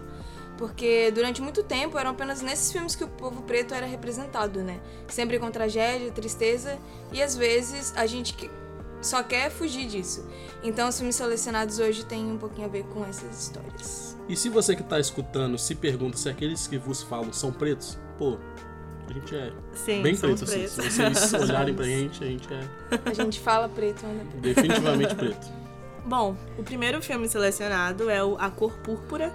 Porque 0.56 1.10
durante 1.10 1.42
muito 1.42 1.62
tempo 1.62 1.98
eram 1.98 2.12
apenas 2.12 2.40
nesses 2.40 2.72
filmes 2.72 2.94
que 2.94 3.04
o 3.04 3.08
povo 3.08 3.42
preto 3.42 3.74
era 3.74 3.84
representado, 3.84 4.62
né? 4.62 4.80
Sempre 5.08 5.38
com 5.38 5.50
tragédia, 5.50 6.10
tristeza 6.12 6.78
e 7.12 7.22
às 7.22 7.36
vezes 7.36 7.92
a 7.96 8.06
gente 8.06 8.50
só 9.02 9.22
quer 9.22 9.50
fugir 9.50 9.86
disso. 9.86 10.26
Então 10.62 10.88
os 10.88 10.96
filmes 10.96 11.16
selecionados 11.16 11.78
hoje 11.78 12.06
têm 12.06 12.24
um 12.30 12.38
pouquinho 12.38 12.68
a 12.68 12.70
ver 12.70 12.84
com 12.84 13.04
essas 13.04 13.38
histórias. 13.38 14.16
E 14.28 14.36
se 14.36 14.48
você 14.48 14.76
que 14.76 14.82
está 14.82 15.00
escutando 15.00 15.58
se 15.58 15.74
pergunta 15.74 16.16
se 16.16 16.28
aqueles 16.28 16.66
que 16.66 16.78
vos 16.78 17.02
falam 17.02 17.32
são 17.32 17.52
pretos, 17.52 17.98
pô, 18.18 18.38
a 19.08 19.12
gente 19.12 19.34
é 19.34 19.52
Sim, 19.74 20.02
bem 20.02 20.16
preto, 20.16 20.44
assim. 20.44 20.66
Se 20.66 20.90
vocês 20.90 21.32
olharem 21.34 21.74
pra 21.74 21.84
gente, 21.84 22.22
a 22.22 22.26
gente 22.26 22.48
é 22.52 22.60
A 23.04 23.12
gente 23.12 23.40
fala 23.40 23.68
preto, 23.68 24.04
anda 24.06 24.24
preto. 24.24 24.40
definitivamente 24.40 25.14
preto. 25.14 25.46
Bom, 26.04 26.36
o 26.58 26.62
primeiro 26.62 27.00
filme 27.00 27.28
selecionado 27.28 28.10
é 28.10 28.24
o 28.24 28.36
A 28.36 28.50
Cor 28.50 28.72
Púrpura, 28.78 29.32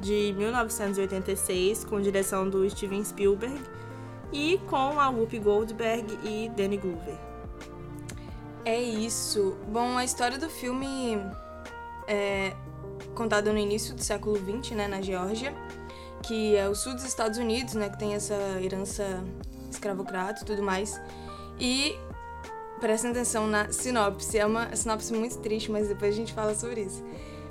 de 0.00 0.34
1986, 0.36 1.84
com 1.84 2.00
direção 2.00 2.48
do 2.48 2.68
Steven 2.68 3.04
Spielberg 3.04 3.60
e 4.32 4.58
com 4.66 4.98
a 5.00 5.08
Whoopi 5.08 5.38
Goldberg 5.38 6.18
e 6.24 6.48
Danny 6.56 6.76
Glover. 6.76 7.16
É 8.64 8.80
isso. 8.80 9.56
Bom, 9.68 9.96
a 9.96 10.04
história 10.04 10.38
do 10.38 10.48
filme 10.50 11.18
é 12.06 12.52
contada 13.14 13.52
no 13.52 13.58
início 13.58 13.94
do 13.94 14.02
século 14.02 14.36
XX, 14.36 14.76
né, 14.76 14.88
na 14.88 15.00
Geórgia, 15.00 15.54
que 16.28 16.54
é 16.54 16.68
o 16.68 16.74
sul 16.74 16.92
dos 16.92 17.04
Estados 17.04 17.38
Unidos, 17.38 17.72
né, 17.72 17.88
que 17.88 17.98
tem 17.98 18.14
essa 18.14 18.34
herança 18.60 19.24
escravocrata 19.70 20.42
e 20.42 20.44
tudo 20.44 20.62
mais. 20.62 21.00
E 21.58 21.98
prestem 22.80 23.10
atenção 23.10 23.46
na 23.46 23.72
sinopse, 23.72 24.38
é 24.38 24.44
uma 24.44 24.76
sinopse 24.76 25.10
muito 25.14 25.38
triste, 25.38 25.70
mas 25.70 25.88
depois 25.88 26.14
a 26.14 26.16
gente 26.16 26.34
fala 26.34 26.54
sobre 26.54 26.82
isso. 26.82 27.02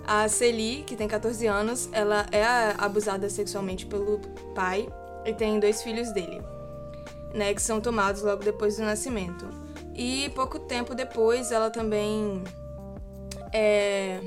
A 0.06 0.30
Celie, 0.30 0.84
que 0.84 0.96
tem 0.96 1.08
14 1.08 1.48
anos, 1.48 1.90
ela 1.92 2.28
é 2.32 2.46
abusada 2.78 3.28
sexualmente 3.30 3.88
pelo 3.88 4.20
pai 4.54 4.88
e 5.26 5.34
tem 5.34 5.60
dois 5.60 5.82
filhos 5.82 6.12
dele, 6.12 6.40
né, 7.34 7.56
que 7.56 7.62
são 7.62 7.82
tomados 7.82 8.22
logo 8.22 8.44
depois 8.44 8.78
do 8.78 8.84
nascimento. 8.84 9.48
E 9.96 10.30
pouco 10.36 10.60
tempo 10.60 10.94
depois, 10.94 11.52
ela 11.52 11.72
também 11.72 12.44
é, 13.52 14.22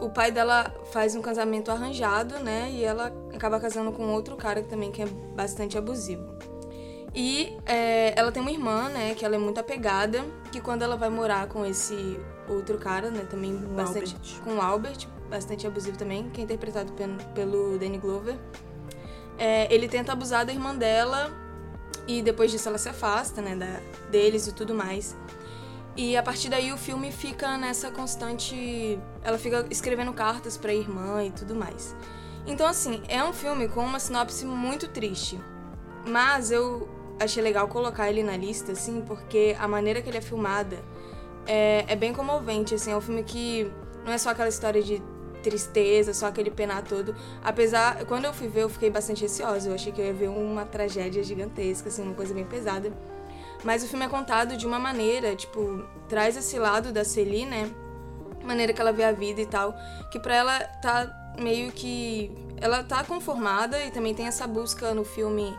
o 0.00 0.10
pai 0.10 0.30
dela 0.30 0.72
faz 0.92 1.14
um 1.14 1.22
casamento 1.22 1.70
arranjado, 1.70 2.38
né? 2.38 2.70
E 2.70 2.84
ela 2.84 3.12
acaba 3.34 3.58
casando 3.58 3.92
com 3.92 4.12
outro 4.12 4.36
cara 4.36 4.62
que 4.62 4.68
também 4.68 4.92
que 4.92 5.02
é 5.02 5.06
bastante 5.06 5.76
abusivo. 5.76 6.36
E 7.14 7.56
é, 7.66 8.18
ela 8.18 8.30
tem 8.30 8.40
uma 8.40 8.50
irmã, 8.50 8.88
né? 8.88 9.14
Que 9.14 9.24
ela 9.24 9.34
é 9.34 9.38
muito 9.38 9.58
apegada, 9.58 10.24
que 10.52 10.60
quando 10.60 10.82
ela 10.82 10.96
vai 10.96 11.08
morar 11.08 11.48
com 11.48 11.64
esse 11.64 12.18
outro 12.48 12.78
cara, 12.78 13.10
né? 13.10 13.26
Também 13.28 13.56
bastante 13.56 14.14
Albert. 14.14 14.40
com 14.44 14.54
o 14.54 14.60
Albert, 14.60 15.08
bastante 15.28 15.66
abusivo 15.66 15.96
também, 15.96 16.28
que 16.30 16.40
é 16.40 16.44
interpretado 16.44 16.92
pelo, 16.92 17.16
pelo 17.34 17.78
Danny 17.78 17.98
Glover. 17.98 18.36
É, 19.36 19.72
ele 19.72 19.88
tenta 19.88 20.12
abusar 20.12 20.44
da 20.44 20.52
irmã 20.52 20.74
dela 20.74 21.30
e 22.06 22.22
depois 22.22 22.50
disso 22.50 22.68
ela 22.68 22.78
se 22.78 22.88
afasta, 22.88 23.40
né? 23.40 23.56
Da, 23.56 23.80
deles 24.10 24.46
e 24.46 24.52
tudo 24.52 24.74
mais. 24.74 25.16
E 25.98 26.16
a 26.16 26.22
partir 26.22 26.48
daí 26.48 26.72
o 26.72 26.78
filme 26.78 27.10
fica 27.10 27.58
nessa 27.58 27.90
constante. 27.90 28.96
Ela 29.24 29.36
fica 29.36 29.66
escrevendo 29.68 30.12
cartas 30.12 30.56
pra 30.56 30.72
irmã 30.72 31.24
e 31.24 31.32
tudo 31.32 31.56
mais. 31.56 31.92
Então, 32.46 32.68
assim, 32.68 33.02
é 33.08 33.22
um 33.24 33.32
filme 33.32 33.66
com 33.66 33.80
uma 33.80 33.98
sinopse 33.98 34.46
muito 34.46 34.86
triste. 34.86 35.40
Mas 36.06 36.52
eu 36.52 36.88
achei 37.18 37.42
legal 37.42 37.66
colocar 37.66 38.08
ele 38.08 38.22
na 38.22 38.36
lista, 38.36 38.70
assim, 38.70 39.02
porque 39.04 39.56
a 39.58 39.66
maneira 39.66 40.00
que 40.00 40.08
ele 40.08 40.18
é 40.18 40.20
filmada 40.20 40.78
é, 41.44 41.84
é 41.88 41.96
bem 41.96 42.12
comovente, 42.12 42.76
assim. 42.76 42.92
É 42.92 42.96
um 42.96 43.00
filme 43.00 43.24
que 43.24 43.68
não 44.06 44.12
é 44.12 44.18
só 44.18 44.30
aquela 44.30 44.48
história 44.48 44.80
de 44.80 45.02
tristeza, 45.42 46.14
só 46.14 46.26
aquele 46.26 46.52
penar 46.52 46.84
todo. 46.84 47.12
Apesar, 47.42 48.04
quando 48.04 48.24
eu 48.24 48.32
fui 48.32 48.46
ver, 48.46 48.62
eu 48.62 48.68
fiquei 48.68 48.88
bastante 48.88 49.22
receosa. 49.22 49.68
Eu 49.68 49.74
achei 49.74 49.92
que 49.92 50.00
eu 50.00 50.06
ia 50.06 50.14
ver 50.14 50.28
uma 50.28 50.64
tragédia 50.64 51.24
gigantesca, 51.24 51.88
assim, 51.88 52.02
uma 52.02 52.14
coisa 52.14 52.32
bem 52.32 52.44
pesada. 52.44 52.92
Mas 53.64 53.82
o 53.82 53.88
filme 53.88 54.04
é 54.04 54.08
contado 54.08 54.56
de 54.56 54.66
uma 54.66 54.78
maneira, 54.78 55.34
tipo, 55.34 55.84
traz 56.08 56.36
esse 56.36 56.58
lado 56.58 56.92
da 56.92 57.04
Celie, 57.04 57.44
né? 57.44 57.70
Maneira 58.44 58.72
que 58.72 58.80
ela 58.80 58.92
vê 58.92 59.04
a 59.04 59.12
vida 59.12 59.40
e 59.40 59.46
tal, 59.46 59.74
que 60.10 60.18
pra 60.18 60.34
ela 60.34 60.60
tá 60.80 61.34
meio 61.38 61.72
que. 61.72 62.30
Ela 62.60 62.82
tá 62.82 63.04
conformada 63.04 63.84
e 63.84 63.90
também 63.90 64.14
tem 64.14 64.26
essa 64.26 64.46
busca 64.46 64.94
no 64.94 65.04
filme 65.04 65.56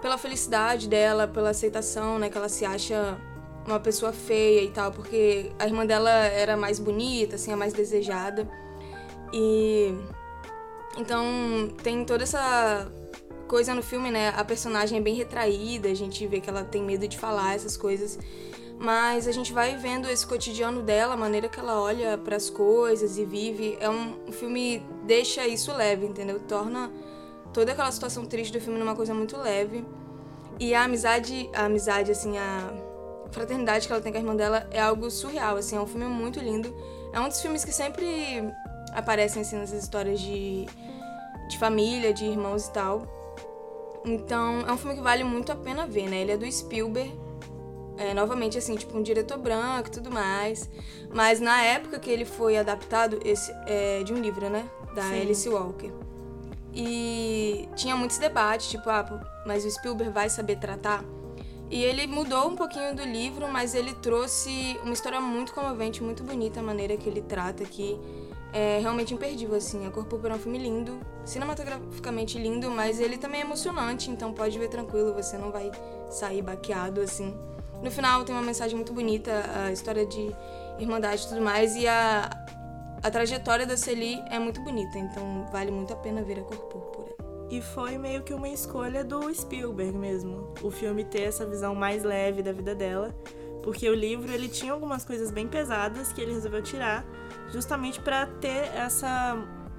pela 0.00 0.16
felicidade 0.16 0.88
dela, 0.88 1.28
pela 1.28 1.50
aceitação, 1.50 2.18
né? 2.18 2.28
Que 2.28 2.38
ela 2.38 2.48
se 2.48 2.64
acha 2.64 3.18
uma 3.66 3.78
pessoa 3.78 4.12
feia 4.12 4.62
e 4.62 4.70
tal, 4.70 4.90
porque 4.90 5.52
a 5.58 5.66
irmã 5.66 5.84
dela 5.84 6.10
era 6.10 6.56
mais 6.56 6.78
bonita, 6.78 7.36
assim, 7.36 7.52
a 7.52 7.56
mais 7.56 7.72
desejada. 7.72 8.48
E. 9.32 9.94
Então 10.96 11.24
tem 11.82 12.04
toda 12.04 12.24
essa 12.24 12.90
coisa 13.50 13.74
no 13.74 13.82
filme, 13.82 14.12
né? 14.12 14.32
A 14.36 14.44
personagem 14.44 14.98
é 14.98 15.00
bem 15.00 15.16
retraída, 15.16 15.88
a 15.88 15.94
gente 15.94 16.24
vê 16.24 16.40
que 16.40 16.48
ela 16.48 16.62
tem 16.62 16.84
medo 16.84 17.08
de 17.08 17.18
falar 17.18 17.56
essas 17.56 17.76
coisas. 17.76 18.16
Mas 18.78 19.26
a 19.26 19.32
gente 19.32 19.52
vai 19.52 19.76
vendo 19.76 20.08
esse 20.08 20.24
cotidiano 20.24 20.82
dela, 20.82 21.14
a 21.14 21.16
maneira 21.16 21.48
que 21.48 21.58
ela 21.58 21.82
olha 21.82 22.16
para 22.16 22.36
as 22.36 22.48
coisas 22.48 23.18
e 23.18 23.24
vive. 23.24 23.76
É 23.80 23.90
um, 23.90 24.20
um 24.28 24.32
filme 24.32 24.80
deixa 25.04 25.48
isso 25.48 25.72
leve, 25.72 26.06
entendeu? 26.06 26.38
Torna 26.38 26.92
toda 27.52 27.72
aquela 27.72 27.90
situação 27.90 28.24
triste 28.24 28.52
do 28.52 28.60
filme 28.60 28.78
numa 28.78 28.94
coisa 28.94 29.12
muito 29.12 29.36
leve. 29.36 29.84
E 30.60 30.72
a 30.72 30.84
amizade, 30.84 31.50
a 31.52 31.64
amizade 31.64 32.12
assim, 32.12 32.38
a 32.38 32.72
fraternidade 33.32 33.88
que 33.88 33.92
ela 33.92 34.00
tem 34.00 34.12
com 34.12 34.18
a 34.18 34.20
irmã 34.20 34.36
dela 34.36 34.68
é 34.70 34.80
algo 34.80 35.10
surreal, 35.10 35.56
assim, 35.56 35.76
é 35.76 35.80
um 35.80 35.88
filme 35.88 36.06
muito 36.06 36.38
lindo. 36.38 36.72
É 37.12 37.18
um 37.18 37.26
dos 37.26 37.42
filmes 37.42 37.64
que 37.64 37.72
sempre 37.72 38.44
aparecem 38.92 39.42
assim 39.42 39.56
nessas 39.56 39.82
histórias 39.82 40.20
de 40.20 40.66
de 41.48 41.58
família, 41.58 42.14
de 42.14 42.24
irmãos 42.26 42.68
e 42.68 42.72
tal. 42.72 43.19
Então, 44.04 44.60
é 44.66 44.72
um 44.72 44.76
filme 44.76 44.96
que 44.96 45.02
vale 45.02 45.24
muito 45.24 45.52
a 45.52 45.56
pena 45.56 45.86
ver, 45.86 46.08
né? 46.08 46.20
Ele 46.22 46.32
é 46.32 46.36
do 46.36 46.50
Spielberg. 46.50 47.12
É, 47.96 48.14
novamente, 48.14 48.56
assim, 48.56 48.74
tipo, 48.76 48.96
um 48.96 49.02
diretor 49.02 49.36
branco 49.36 49.88
e 49.88 49.90
tudo 49.90 50.10
mais. 50.10 50.70
Mas 51.12 51.38
na 51.38 51.62
época 51.62 51.98
que 51.98 52.10
ele 52.10 52.24
foi 52.24 52.56
adaptado, 52.56 53.20
esse 53.24 53.52
é 53.66 54.02
de 54.02 54.12
um 54.12 54.18
livro, 54.18 54.48
né? 54.48 54.68
Da 54.94 55.02
Sim. 55.02 55.20
Alice 55.20 55.48
Walker. 55.48 55.90
E 56.72 57.68
tinha 57.76 57.96
muitos 57.96 58.16
debates, 58.18 58.70
tipo, 58.70 58.88
ah, 58.88 59.42
mas 59.44 59.64
o 59.64 59.70
Spielberg 59.70 60.12
vai 60.12 60.30
saber 60.30 60.56
tratar? 60.56 61.04
E 61.70 61.84
ele 61.84 62.06
mudou 62.06 62.48
um 62.48 62.56
pouquinho 62.56 62.94
do 62.96 63.04
livro, 63.04 63.48
mas 63.48 63.74
ele 63.74 63.94
trouxe 63.94 64.78
uma 64.82 64.92
história 64.92 65.20
muito 65.20 65.52
comovente, 65.52 66.02
muito 66.02 66.24
bonita 66.24 66.58
a 66.58 66.62
maneira 66.62 66.96
que 66.96 67.08
ele 67.08 67.22
trata 67.22 67.62
aqui. 67.62 67.98
É 68.52 68.78
realmente 68.80 69.14
imperdível, 69.14 69.56
assim. 69.56 69.86
A 69.86 69.90
Cor 69.90 70.04
Púrpura 70.04 70.34
é 70.34 70.36
um 70.36 70.40
filme 70.40 70.58
lindo, 70.58 71.00
cinematograficamente 71.24 72.38
lindo, 72.38 72.70
mas 72.70 73.00
ele 73.00 73.16
também 73.16 73.40
é 73.40 73.44
emocionante, 73.44 74.10
então 74.10 74.32
pode 74.32 74.58
ver 74.58 74.68
tranquilo, 74.68 75.14
você 75.14 75.36
não 75.38 75.50
vai 75.50 75.70
sair 76.08 76.42
baqueado, 76.42 77.00
assim. 77.00 77.34
No 77.82 77.90
final 77.90 78.24
tem 78.24 78.34
uma 78.34 78.42
mensagem 78.42 78.76
muito 78.76 78.92
bonita, 78.92 79.32
a 79.64 79.72
história 79.72 80.04
de 80.04 80.30
irmandade 80.78 81.24
e 81.24 81.28
tudo 81.28 81.40
mais, 81.40 81.74
e 81.76 81.86
a, 81.86 82.28
a 83.02 83.10
trajetória 83.10 83.66
da 83.66 83.76
Celie 83.76 84.22
é 84.30 84.38
muito 84.38 84.60
bonita, 84.60 84.98
então 84.98 85.46
vale 85.50 85.70
muito 85.70 85.92
a 85.92 85.96
pena 85.96 86.22
ver 86.22 86.40
a 86.40 86.42
Cor 86.42 86.58
Púrpura. 86.58 87.10
E 87.50 87.60
foi 87.60 87.98
meio 87.98 88.22
que 88.22 88.32
uma 88.32 88.48
escolha 88.48 89.02
do 89.02 89.32
Spielberg 89.34 89.96
mesmo, 89.96 90.54
o 90.62 90.70
filme 90.70 91.04
ter 91.04 91.22
essa 91.22 91.44
visão 91.44 91.74
mais 91.74 92.04
leve 92.04 92.42
da 92.42 92.52
vida 92.52 92.74
dela, 92.74 93.14
porque 93.62 93.88
o 93.88 93.94
livro 93.94 94.32
ele 94.32 94.48
tinha 94.48 94.72
algumas 94.72 95.04
coisas 95.04 95.30
bem 95.30 95.46
pesadas 95.48 96.12
que 96.12 96.20
ele 96.20 96.32
resolveu 96.32 96.62
tirar, 96.62 97.04
justamente 97.52 98.00
para 98.00 98.26
ter 98.26 98.70
essa 98.74 99.36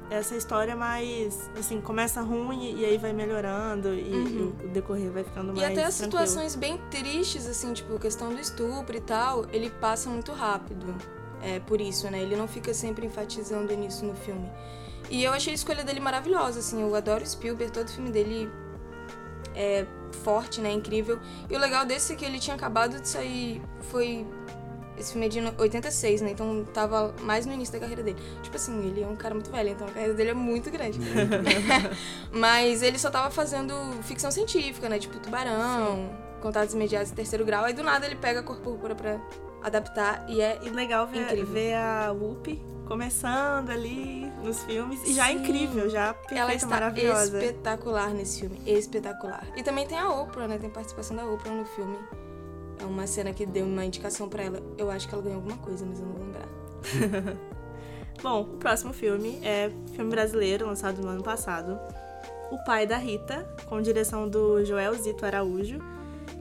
essa 0.10 0.36
história 0.36 0.76
mais 0.76 1.50
assim 1.58 1.80
começa 1.80 2.22
ruim 2.22 2.76
e 2.78 2.84
aí 2.84 2.98
vai 2.98 3.14
melhorando 3.14 3.94
e, 3.94 4.12
Uhum. 4.14 4.54
e 4.62 4.66
o 4.66 4.70
decorrer 4.70 5.10
vai 5.10 5.24
ficando 5.24 5.54
E 5.54 5.56
mais 5.62 5.72
até 5.72 5.86
as 5.86 5.98
tranquilo. 5.98 6.22
situações 6.28 6.56
bem 6.58 6.78
tristes, 6.92 7.48
assim, 7.48 7.72
tipo, 7.72 7.98
questão 7.98 8.28
do 8.34 8.38
estupro 8.42 8.94
e 8.98 9.00
tal, 9.00 9.46
ele 9.54 9.70
passa 9.70 10.10
muito 10.10 10.34
rápido. 10.34 10.94
É 11.42 11.60
por 11.62 11.80
isso, 11.80 12.12
né? 12.12 12.22
Ele 12.22 12.36
não 12.36 12.46
fica 12.46 12.74
sempre 12.74 13.06
enfatizando 13.06 13.74
nisso 13.74 14.04
no 14.06 14.14
filme. 14.14 14.52
E 15.10 15.24
eu 15.24 15.32
achei 15.32 15.54
a 15.54 15.56
escolha 15.56 15.82
dele 15.84 16.02
maravilhosa, 16.02 16.60
assim. 16.60 16.82
Eu 16.82 16.94
adoro 16.94 17.26
Spielberg, 17.26 17.72
todo 17.72 17.88
filme 17.90 18.12
dele 18.12 18.50
é 19.56 19.86
forte, 20.24 20.60
né? 20.62 20.72
Incrível. 20.72 21.20
E 21.50 21.56
o 21.56 21.60
legal 21.60 21.86
desse 21.86 22.14
é 22.14 22.16
que 22.16 22.26
ele 22.26 22.40
tinha 22.40 22.56
acabado 22.56 23.00
de 23.00 23.08
sair. 23.08 23.62
Foi. 23.90 24.26
Esse 24.98 25.14
filme 25.14 25.26
é 25.26 25.30
de 25.30 25.42
no- 25.42 25.54
86, 25.58 26.22
né? 26.22 26.32
Então 26.32 26.64
tava 26.74 27.14
mais 27.22 27.46
no 27.46 27.54
início 27.54 27.74
da 27.74 27.80
carreira 27.80 28.04
dele. 28.04 28.18
Tipo 28.44 28.56
assim, 28.58 28.88
ele 28.88 29.02
é 29.02 29.08
um 29.08 29.16
cara 29.16 29.34
muito 29.34 29.50
velho, 29.50 29.70
então 29.70 29.88
a 29.88 29.92
carreira 29.92 30.14
dele 30.14 30.30
é 30.32 30.34
muito 30.34 30.70
grande. 30.70 31.00
Mas 32.32 32.82
ele 32.84 33.00
só 33.00 33.10
tava 33.10 33.32
fazendo 33.32 33.74
ficção 34.04 34.30
científica, 34.32 34.88
né? 34.90 35.00
Tipo 35.00 35.18
Tubarão, 35.20 36.10
Contatos 36.42 36.74
Imediatos 36.74 37.12
Terceiro 37.12 37.46
Grau. 37.46 37.64
Aí 37.66 37.74
do 37.74 37.84
nada 37.84 38.06
ele 38.06 38.16
pega 38.16 38.42
a 38.42 38.44
cor 38.44 38.58
púrpura 38.60 38.94
pra 38.96 39.20
adaptar 39.64 40.26
e 40.28 40.42
é 40.42 40.60
legal 40.72 41.08
ver, 41.08 41.24
Incrível. 41.24 41.54
ver 41.54 41.74
a 41.76 42.12
Whoopi 42.12 42.62
começando 42.86 43.70
ali 43.70 44.30
nos 44.44 44.64
filmes 44.64 45.02
e 45.08 45.14
já 45.14 45.30
é 45.30 45.34
incrível, 45.34 45.90
já 45.90 46.14
perfeita, 46.14 46.42
Ela 46.44 46.54
está 46.54 46.68
maravilhosa. 46.68 47.38
espetacular 47.42 48.10
nesse 48.10 48.42
filme, 48.42 48.62
espetacular. 48.66 49.48
E 49.56 49.64
também 49.64 49.88
tem 49.88 49.98
a 49.98 50.10
Oprah, 50.10 50.48
né? 50.48 50.58
Tem 50.58 50.70
participação 50.70 51.16
da 51.16 51.26
Oprah 51.26 51.54
no 51.54 51.64
filme. 51.64 51.98
É 52.80 52.86
uma 52.86 53.08
cena 53.08 53.32
que 53.32 53.46
deu 53.46 53.66
uma 53.66 53.86
indicação 53.86 54.28
pra 54.28 54.44
ela. 54.44 54.62
Eu 54.78 54.90
acho 54.92 55.08
que 55.08 55.14
ela 55.14 55.24
ganhou 55.24 55.38
alguma 55.38 55.58
coisa, 55.58 55.86
mas 55.86 56.00
eu 56.00 56.06
não 56.06 56.14
vou 56.14 56.26
lembrar. 56.26 56.48
Bom, 58.22 58.42
o 58.42 58.46
próximo 58.58 58.92
filme 58.92 59.40
é 59.44 59.72
filme 59.96 60.12
brasileiro, 60.12 60.66
lançado 60.66 61.02
no 61.02 61.08
ano 61.08 61.24
passado. 61.24 61.80
O 62.52 62.58
Pai 62.66 62.86
da 62.86 62.98
Rita, 62.98 63.48
com 63.68 63.82
direção 63.82 64.28
do 64.28 64.66
Joel 64.66 64.94
Zito 64.96 65.26
Araújo. 65.26 65.80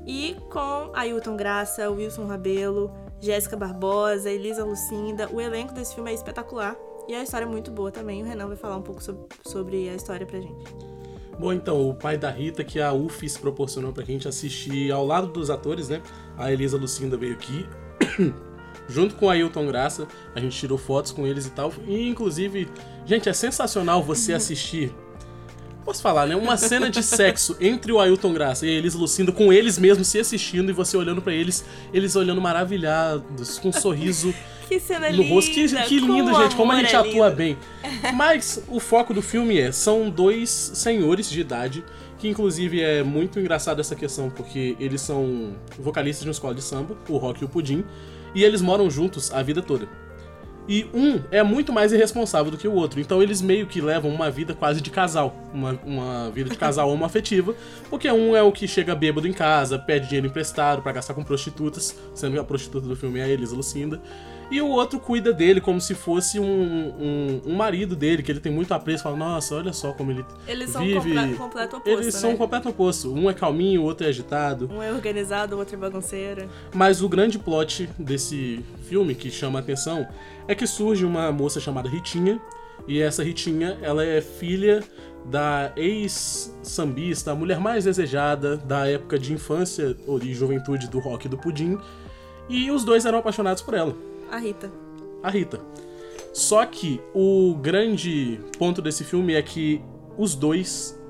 E 0.06 0.36
com 0.50 0.90
Ailton 0.94 1.36
Graça, 1.36 1.88
Wilson 1.90 2.26
Rabelo, 2.26 2.90
Jéssica 3.20 3.56
Barbosa, 3.56 4.30
Elisa 4.30 4.64
Lucinda. 4.64 5.28
O 5.32 5.40
elenco 5.40 5.74
desse 5.74 5.94
filme 5.94 6.10
é 6.10 6.14
espetacular. 6.14 6.76
E 7.08 7.14
a 7.14 7.22
história 7.22 7.44
é 7.44 7.48
muito 7.48 7.70
boa 7.70 7.90
também. 7.90 8.22
O 8.22 8.24
Renan 8.26 8.46
vai 8.48 8.56
falar 8.56 8.76
um 8.76 8.82
pouco 8.82 9.02
sob- 9.02 9.26
sobre 9.46 9.88
a 9.88 9.94
história 9.94 10.26
pra 10.26 10.40
gente. 10.40 10.64
Bom, 11.38 11.52
então, 11.52 11.88
o 11.88 11.94
pai 11.94 12.18
da 12.18 12.30
Rita, 12.30 12.62
que 12.62 12.80
a 12.80 12.92
UFES 12.92 13.38
proporcionou 13.38 13.92
pra 13.92 14.04
gente 14.04 14.28
assistir 14.28 14.92
ao 14.92 15.06
lado 15.06 15.26
dos 15.28 15.48
atores, 15.50 15.88
né? 15.88 16.02
A 16.36 16.52
Elisa 16.52 16.76
Lucinda 16.76 17.16
veio 17.16 17.32
aqui, 17.32 17.66
junto 18.88 19.14
com 19.16 19.28
a 19.28 19.32
Ailton 19.32 19.66
Graça, 19.66 20.06
a 20.34 20.40
gente 20.40 20.56
tirou 20.58 20.76
fotos 20.76 21.12
com 21.12 21.26
eles 21.26 21.46
e 21.46 21.50
tal. 21.50 21.72
E, 21.86 22.08
inclusive, 22.08 22.68
gente, 23.06 23.28
é 23.28 23.32
sensacional 23.32 24.02
você 24.02 24.32
assistir. 24.34 24.94
Posso 25.84 26.02
falar, 26.02 26.26
né? 26.26 26.36
Uma 26.36 26.56
cena 26.56 26.90
de 26.90 27.02
sexo 27.02 27.56
entre 27.60 27.90
o 27.90 27.98
Ailton 27.98 28.32
Graça 28.32 28.66
e 28.66 28.68
a 28.68 28.72
Elisa 28.72 28.98
Lucinda, 28.98 29.32
com 29.32 29.52
eles 29.52 29.78
mesmos 29.78 30.08
se 30.08 30.18
assistindo 30.18 30.70
e 30.70 30.72
você 30.72 30.96
olhando 30.96 31.22
pra 31.22 31.32
eles, 31.32 31.64
eles 31.92 32.14
olhando 32.14 32.40
maravilhados, 32.40 33.58
com 33.58 33.68
um 33.68 33.72
sorriso 33.72 34.32
Que 34.70 34.78
cena 34.78 35.10
no 35.10 35.16
linda! 35.16 35.34
rosto. 35.34 35.50
Que, 35.50 35.66
que 35.66 35.98
lindo, 35.98 36.32
gente, 36.32 36.54
como 36.54 36.70
a 36.70 36.76
gente 36.76 36.94
é 36.94 36.98
atua 36.98 37.26
lindo. 37.26 37.36
bem. 37.36 37.58
Mas 38.14 38.62
o 38.68 38.78
foco 38.78 39.12
do 39.12 39.20
filme 39.20 39.58
é: 39.58 39.72
são 39.72 40.08
dois 40.08 40.48
senhores 40.48 41.28
de 41.28 41.40
idade, 41.40 41.84
que 42.18 42.28
inclusive 42.28 42.80
é 42.80 43.02
muito 43.02 43.40
engraçado 43.40 43.80
essa 43.80 43.96
questão, 43.96 44.30
porque 44.30 44.76
eles 44.78 45.00
são 45.00 45.56
vocalistas 45.76 46.22
de 46.22 46.28
uma 46.28 46.32
escola 46.32 46.54
de 46.54 46.62
samba, 46.62 46.96
o 47.08 47.16
Rock 47.16 47.42
e 47.42 47.44
o 47.44 47.48
Pudim, 47.48 47.84
e 48.32 48.44
eles 48.44 48.62
moram 48.62 48.88
juntos 48.88 49.32
a 49.32 49.42
vida 49.42 49.60
toda. 49.60 49.88
E 50.68 50.86
um 50.94 51.20
é 51.32 51.42
muito 51.42 51.72
mais 51.72 51.92
irresponsável 51.92 52.50
do 52.50 52.56
que 52.56 52.68
o 52.68 52.72
outro. 52.72 53.00
Então 53.00 53.22
eles 53.22 53.42
meio 53.42 53.66
que 53.66 53.80
levam 53.80 54.10
uma 54.10 54.30
vida 54.30 54.54
quase 54.54 54.80
de 54.80 54.90
casal. 54.90 55.34
Uma, 55.52 55.78
uma 55.84 56.30
vida 56.30 56.48
de 56.50 56.56
casal 56.56 56.88
homoafetiva. 56.92 57.54
Porque 57.88 58.10
um 58.10 58.36
é 58.36 58.42
o 58.42 58.52
que 58.52 58.68
chega 58.68 58.94
bêbado 58.94 59.26
em 59.26 59.32
casa, 59.32 59.78
pede 59.78 60.06
dinheiro 60.06 60.26
emprestado 60.28 60.80
pra 60.82 60.92
gastar 60.92 61.14
com 61.14 61.24
prostitutas, 61.24 61.96
sendo 62.14 62.34
que 62.34 62.38
a 62.38 62.44
prostituta 62.44 62.86
do 62.86 62.94
filme 62.94 63.18
é 63.18 63.24
a 63.24 63.28
Elisa 63.28 63.56
Lucinda. 63.56 64.00
E 64.50 64.60
o 64.60 64.66
outro 64.66 64.98
cuida 64.98 65.32
dele 65.32 65.60
como 65.60 65.80
se 65.80 65.94
fosse 65.94 66.40
um, 66.40 66.44
um, 66.44 67.40
um 67.46 67.54
marido 67.54 67.94
dele, 67.94 68.20
que 68.20 68.32
ele 68.32 68.40
tem 68.40 68.50
muito 68.50 68.74
apreço. 68.74 69.04
Fala, 69.04 69.16
nossa, 69.16 69.54
olha 69.54 69.72
só 69.72 69.92
como 69.92 70.10
ele 70.10 70.24
Eles 70.46 70.70
são 70.70 70.82
vive. 70.82 71.14
comple- 71.14 71.34
completo 71.36 71.76
oposto, 71.76 72.00
Eles 72.02 72.14
são 72.16 72.30
né? 72.32 72.36
completo 72.36 72.68
oposto. 72.68 73.14
Um 73.14 73.30
é 73.30 73.34
calminho, 73.34 73.82
o 73.82 73.84
outro 73.84 74.06
é 74.06 74.08
agitado. 74.08 74.68
Um 74.72 74.82
é 74.82 74.92
organizado, 74.92 75.54
o 75.54 75.58
outro 75.60 75.76
é 75.76 75.78
bagunceiro. 75.78 76.48
Mas 76.74 77.00
o 77.00 77.08
grande 77.08 77.38
plot 77.38 77.88
desse 77.96 78.64
filme 78.88 79.14
que 79.14 79.30
chama 79.30 79.60
a 79.60 79.62
atenção 79.62 80.08
é 80.50 80.54
que 80.56 80.66
surge 80.66 81.04
uma 81.04 81.30
moça 81.30 81.60
chamada 81.60 81.88
Ritinha, 81.88 82.40
e 82.88 83.00
essa 83.00 83.22
Ritinha, 83.22 83.78
ela 83.80 84.04
é 84.04 84.20
filha 84.20 84.82
da 85.24 85.72
ex-sambista, 85.76 87.30
a 87.30 87.36
mulher 87.36 87.60
mais 87.60 87.84
desejada 87.84 88.56
da 88.56 88.88
época 88.88 89.16
de 89.16 89.32
infância 89.32 89.96
ou 90.08 90.18
de 90.18 90.34
juventude 90.34 90.88
do 90.88 90.98
rock 90.98 91.26
e 91.26 91.28
do 91.28 91.38
pudim, 91.38 91.78
e 92.48 92.68
os 92.68 92.84
dois 92.84 93.06
eram 93.06 93.18
apaixonados 93.18 93.62
por 93.62 93.74
ela, 93.74 93.94
A 94.28 94.38
Rita. 94.38 94.72
a 95.22 95.30
Rita. 95.30 95.60
Só 96.32 96.66
que 96.66 97.00
o 97.14 97.54
grande 97.54 98.40
ponto 98.58 98.82
desse 98.82 99.04
filme 99.04 99.34
é 99.34 99.42
que 99.42 99.80
os 100.18 100.34
dois 100.34 101.00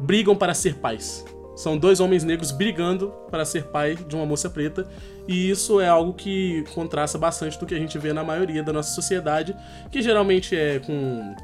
brigam 0.00 0.34
para 0.34 0.54
ser 0.54 0.76
pais. 0.76 1.26
São 1.54 1.76
dois 1.76 2.00
homens 2.00 2.24
negros 2.24 2.50
brigando 2.50 3.12
para 3.30 3.44
ser 3.44 3.64
pai 3.64 3.94
de 3.94 4.16
uma 4.16 4.24
moça 4.24 4.48
preta, 4.48 4.86
e 5.28 5.50
isso 5.50 5.80
é 5.80 5.88
algo 5.88 6.14
que 6.14 6.64
contrasta 6.74 7.18
bastante 7.18 7.58
do 7.58 7.66
que 7.66 7.74
a 7.74 7.78
gente 7.78 7.98
vê 7.98 8.12
na 8.12 8.24
maioria 8.24 8.62
da 8.62 8.72
nossa 8.72 8.94
sociedade, 8.94 9.54
que 9.90 10.00
geralmente 10.00 10.56
é 10.56 10.78
com 10.78 11.34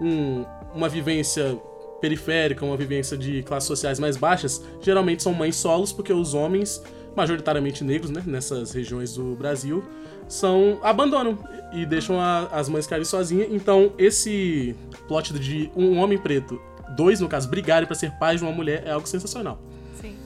um- 0.00 0.44
uma 0.74 0.88
vivência 0.88 1.58
periférica, 2.00 2.64
uma 2.64 2.76
vivência 2.76 3.16
de 3.16 3.42
classes 3.42 3.66
sociais 3.66 3.98
mais 3.98 4.16
baixas, 4.16 4.64
geralmente 4.80 5.22
são 5.22 5.34
mães 5.34 5.56
solos, 5.56 5.92
porque 5.92 6.12
os 6.12 6.34
homens, 6.34 6.80
majoritariamente 7.16 7.82
negros, 7.82 8.10
né, 8.10 8.22
nessas 8.24 8.70
regiões 8.72 9.14
do 9.14 9.34
Brasil, 9.34 9.82
são 10.28 10.78
abandonam 10.82 11.36
e 11.72 11.84
deixam 11.84 12.20
a- 12.20 12.46
as 12.52 12.68
mães 12.68 12.84
ficarem 12.84 13.04
sozinhas. 13.04 13.48
Então, 13.50 13.92
esse 13.98 14.76
plot 15.08 15.32
de 15.32 15.70
um 15.74 15.98
homem 15.98 16.16
preto, 16.16 16.60
dois 16.96 17.20
no 17.20 17.28
caso, 17.28 17.48
brigarem 17.48 17.86
pra 17.86 17.96
ser 17.96 18.12
pais 18.12 18.40
de 18.40 18.46
uma 18.46 18.52
mulher 18.52 18.86
é 18.86 18.90
algo 18.90 19.06
sensacional. 19.06 19.58
Sim. 20.00 20.16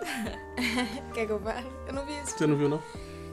Quer 1.14 1.26
que 1.26 1.32
eu 1.32 1.40
fale? 1.40 1.66
Eu 1.86 1.92
não 1.92 2.04
vi 2.04 2.12
esse 2.14 2.38
Você 2.38 2.46
não 2.46 2.56
viu, 2.56 2.68
não? 2.68 2.80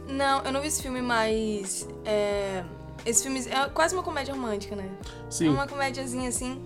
Não, 0.07 0.41
eu 0.43 0.51
não 0.51 0.61
vi 0.61 0.67
esse 0.67 0.81
filme, 0.81 1.01
mas. 1.01 1.87
É, 2.03 2.63
esse 3.05 3.23
filme 3.23 3.39
é 3.47 3.69
quase 3.69 3.93
uma 3.93 4.03
comédia 4.03 4.33
romântica, 4.33 4.75
né? 4.75 4.89
Sim. 5.29 5.47
É 5.47 5.49
uma 5.51 5.67
comédiazinha 5.67 6.29
assim. 6.29 6.61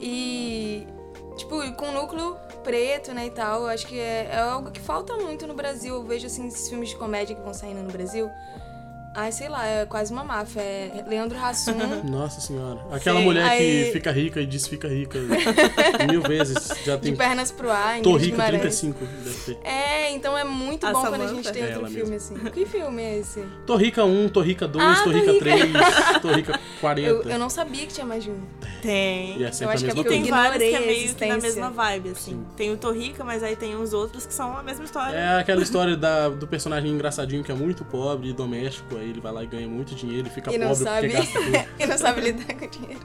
E. 0.00 0.86
Tipo, 1.36 1.70
com 1.72 1.92
núcleo 1.92 2.36
preto, 2.64 3.12
né, 3.12 3.26
e 3.26 3.30
tal. 3.30 3.62
Eu 3.62 3.68
acho 3.68 3.86
que 3.86 3.98
é, 3.98 4.28
é 4.32 4.38
algo 4.38 4.70
que 4.70 4.80
falta 4.80 5.14
muito 5.16 5.46
no 5.46 5.54
Brasil. 5.54 5.94
Eu 5.94 6.04
vejo, 6.04 6.26
assim, 6.26 6.46
esses 6.46 6.68
filmes 6.68 6.90
de 6.90 6.96
comédia 6.96 7.36
que 7.36 7.42
vão 7.42 7.52
saindo 7.52 7.82
no 7.82 7.90
Brasil. 7.90 8.30
Ai, 9.18 9.32
sei 9.32 9.48
lá, 9.48 9.66
é 9.66 9.86
quase 9.86 10.12
uma 10.12 10.22
máfia. 10.22 10.60
É 10.60 11.02
Leandro 11.08 11.38
Hassum. 11.42 11.72
Nossa 12.04 12.38
senhora. 12.38 12.78
Aquela 12.92 13.18
Sim, 13.20 13.24
mulher 13.24 13.44
aí- 13.48 13.86
que 13.86 13.92
fica 13.92 14.12
rica 14.12 14.40
e 14.42 14.46
diz 14.46 14.66
fica 14.66 14.86
rica 14.88 15.18
mil 16.10 16.20
vezes. 16.20 16.68
Já 16.84 16.96
de 16.96 17.02
tem. 17.02 17.16
pernas 17.16 17.50
pro 17.50 17.70
ar, 17.70 18.00
Tô 18.02 18.18
Guimarães. 18.18 18.60
35, 18.60 19.04
deve 19.24 19.54
ter. 19.54 19.58
É, 19.66 20.10
então 20.12 20.36
é 20.36 20.44
muito 20.44 20.86
A 20.86 20.92
bom 20.92 21.00
quando 21.06 21.22
a 21.22 21.26
gente 21.28 21.50
tem 21.50 21.62
É 21.62 21.78
outro 21.78 21.90
filme 21.92 22.16
assim. 22.16 22.34
Que 22.34 22.66
filme 22.66 23.02
é 23.02 23.18
esse? 23.18 23.42
Tô 23.66 23.76
rica 23.76 24.04
1, 24.04 24.28
tô 24.28 24.40
rica 24.42 24.68
2, 24.68 24.84
Ah, 24.84 24.94
tô 24.96 25.04
Tô 25.04 25.10
rica 25.16 25.32
Rica. 25.32 25.38
3, 25.44 25.72
tô 26.20 26.28
rica 26.32 26.60
40. 26.82 27.08
Eu, 27.08 27.22
eu 27.22 27.38
não 27.38 27.48
sabia 27.48 27.86
que 27.86 27.94
tinha 27.94 28.06
mais 28.06 28.22
de 28.22 28.30
um. 28.30 28.40
Tem. 28.82 29.38
E 29.38 29.44
é 29.44 29.46
Eu 29.46 29.70
acho 29.70 29.86
a 29.86 29.94
que 29.94 30.00
é 30.00 30.04
tem 30.04 30.24
vários 30.24 30.62
que 30.62 30.74
é 30.74 30.80
meio 30.80 31.14
que 31.14 31.26
na 31.26 31.38
mesma 31.38 31.70
vibe, 31.70 32.10
assim. 32.10 32.44
Tem 32.54 32.70
o 32.70 32.76
Torrica, 32.76 33.24
mas 33.24 33.42
aí 33.42 33.56
tem 33.56 33.74
os 33.76 33.92
outros 33.94 34.26
que 34.26 34.34
são 34.34 34.56
a 34.56 34.62
mesma 34.62 34.84
história. 34.84 35.16
É 35.16 35.38
aquela 35.40 35.62
história 35.62 35.96
da, 35.96 36.28
do 36.28 36.46
personagem 36.46 36.90
engraçadinho 36.90 37.42
que 37.42 37.50
é 37.50 37.54
muito 37.54 37.84
pobre 37.84 38.28
e 38.28 38.32
doméstico, 38.32 38.96
aí 38.96 39.05
ele 39.10 39.20
vai 39.20 39.32
lá 39.32 39.42
e 39.44 39.46
ganha 39.46 39.68
muito 39.68 39.94
dinheiro 39.94 40.26
e 40.28 40.30
fica 40.30 40.52
E 40.52 40.58
pobre 40.58 40.74
sabe. 40.74 41.08
porque 41.08 41.22
gasta 41.22 41.40
tudo. 41.40 41.68
e 41.78 41.86
não 41.86 41.98
sabe 41.98 42.20
lidar 42.20 42.54
com 42.54 42.66
dinheiro. 42.68 43.00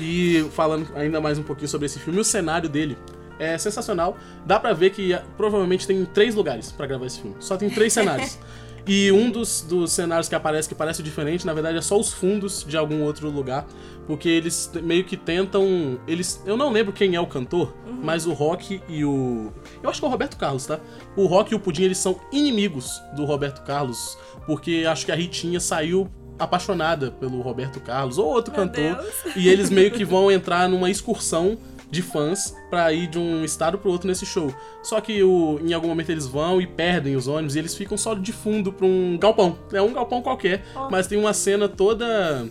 E 0.00 0.46
falando 0.52 0.88
ainda 0.96 1.20
mais 1.20 1.38
um 1.38 1.42
pouquinho 1.42 1.68
sobre 1.68 1.86
esse 1.86 1.98
filme, 1.98 2.18
o 2.20 2.24
cenário 2.24 2.68
dele 2.68 2.98
é 3.38 3.56
sensacional. 3.58 4.16
Dá 4.44 4.58
pra 4.58 4.72
ver 4.72 4.90
que 4.90 5.12
ah, 5.14 5.22
provavelmente 5.36 5.86
tem 5.86 6.04
três 6.04 6.34
lugares 6.34 6.72
pra 6.72 6.86
gravar 6.86 7.06
esse 7.06 7.20
filme. 7.20 7.36
Só 7.40 7.56
tem 7.56 7.70
três 7.70 7.92
cenários. 7.92 8.38
E 8.86 9.10
um 9.10 9.30
dos, 9.30 9.62
dos 9.62 9.92
cenários 9.92 10.28
que 10.28 10.34
aparece 10.34 10.68
que 10.68 10.74
parece 10.74 11.02
diferente, 11.02 11.46
na 11.46 11.54
verdade, 11.54 11.78
é 11.78 11.82
só 11.82 11.98
os 11.98 12.12
fundos 12.12 12.64
de 12.68 12.76
algum 12.76 13.02
outro 13.02 13.30
lugar. 13.30 13.66
Porque 14.06 14.28
eles 14.28 14.70
meio 14.82 15.04
que 15.04 15.16
tentam. 15.16 15.98
Eles. 16.06 16.42
Eu 16.44 16.56
não 16.56 16.70
lembro 16.70 16.92
quem 16.92 17.14
é 17.14 17.20
o 17.20 17.26
cantor, 17.26 17.74
mas 18.02 18.26
o 18.26 18.32
Rock 18.34 18.82
e 18.86 19.04
o. 19.04 19.50
Eu 19.82 19.88
acho 19.88 20.00
que 20.00 20.04
é 20.04 20.08
o 20.08 20.10
Roberto 20.10 20.36
Carlos, 20.36 20.66
tá? 20.66 20.78
O 21.16 21.26
Rock 21.26 21.52
e 21.52 21.56
o 21.56 21.58
Pudim, 21.58 21.84
eles 21.84 21.98
são 21.98 22.20
inimigos 22.30 23.00
do 23.16 23.24
Roberto 23.24 23.64
Carlos. 23.64 24.18
Porque 24.46 24.84
acho 24.86 25.06
que 25.06 25.12
a 25.12 25.14
Ritinha 25.14 25.58
saiu 25.58 26.10
apaixonada 26.38 27.10
pelo 27.12 27.40
Roberto 27.40 27.80
Carlos 27.80 28.18
ou 28.18 28.26
outro 28.26 28.52
Meu 28.52 28.66
cantor. 28.66 28.96
Deus. 28.96 29.36
E 29.36 29.48
eles 29.48 29.70
meio 29.70 29.90
que 29.90 30.04
vão 30.04 30.30
entrar 30.30 30.68
numa 30.68 30.90
excursão 30.90 31.56
de 31.94 32.02
fãs 32.02 32.54
pra 32.68 32.92
ir 32.92 33.06
de 33.06 33.18
um 33.18 33.44
estado 33.44 33.78
pro 33.78 33.90
outro 33.90 34.06
nesse 34.08 34.26
show. 34.26 34.52
Só 34.82 35.00
que 35.00 35.22
o- 35.22 35.58
em 35.64 35.72
algum 35.72 35.88
momento 35.88 36.10
eles 36.10 36.26
vão 36.26 36.60
e 36.60 36.66
perdem 36.66 37.16
os 37.16 37.26
ônibus 37.28 37.56
e 37.56 37.58
eles 37.58 37.74
ficam 37.74 37.96
só 37.96 38.14
de 38.14 38.32
fundo 38.32 38.72
pra 38.72 38.84
um 38.86 39.16
galpão. 39.18 39.58
É 39.72 39.80
um 39.80 39.92
galpão 39.92 40.20
qualquer, 40.20 40.62
mas 40.90 41.06
tem 41.06 41.18
uma 41.18 41.32
cena 41.32 41.68
toda 41.68 42.46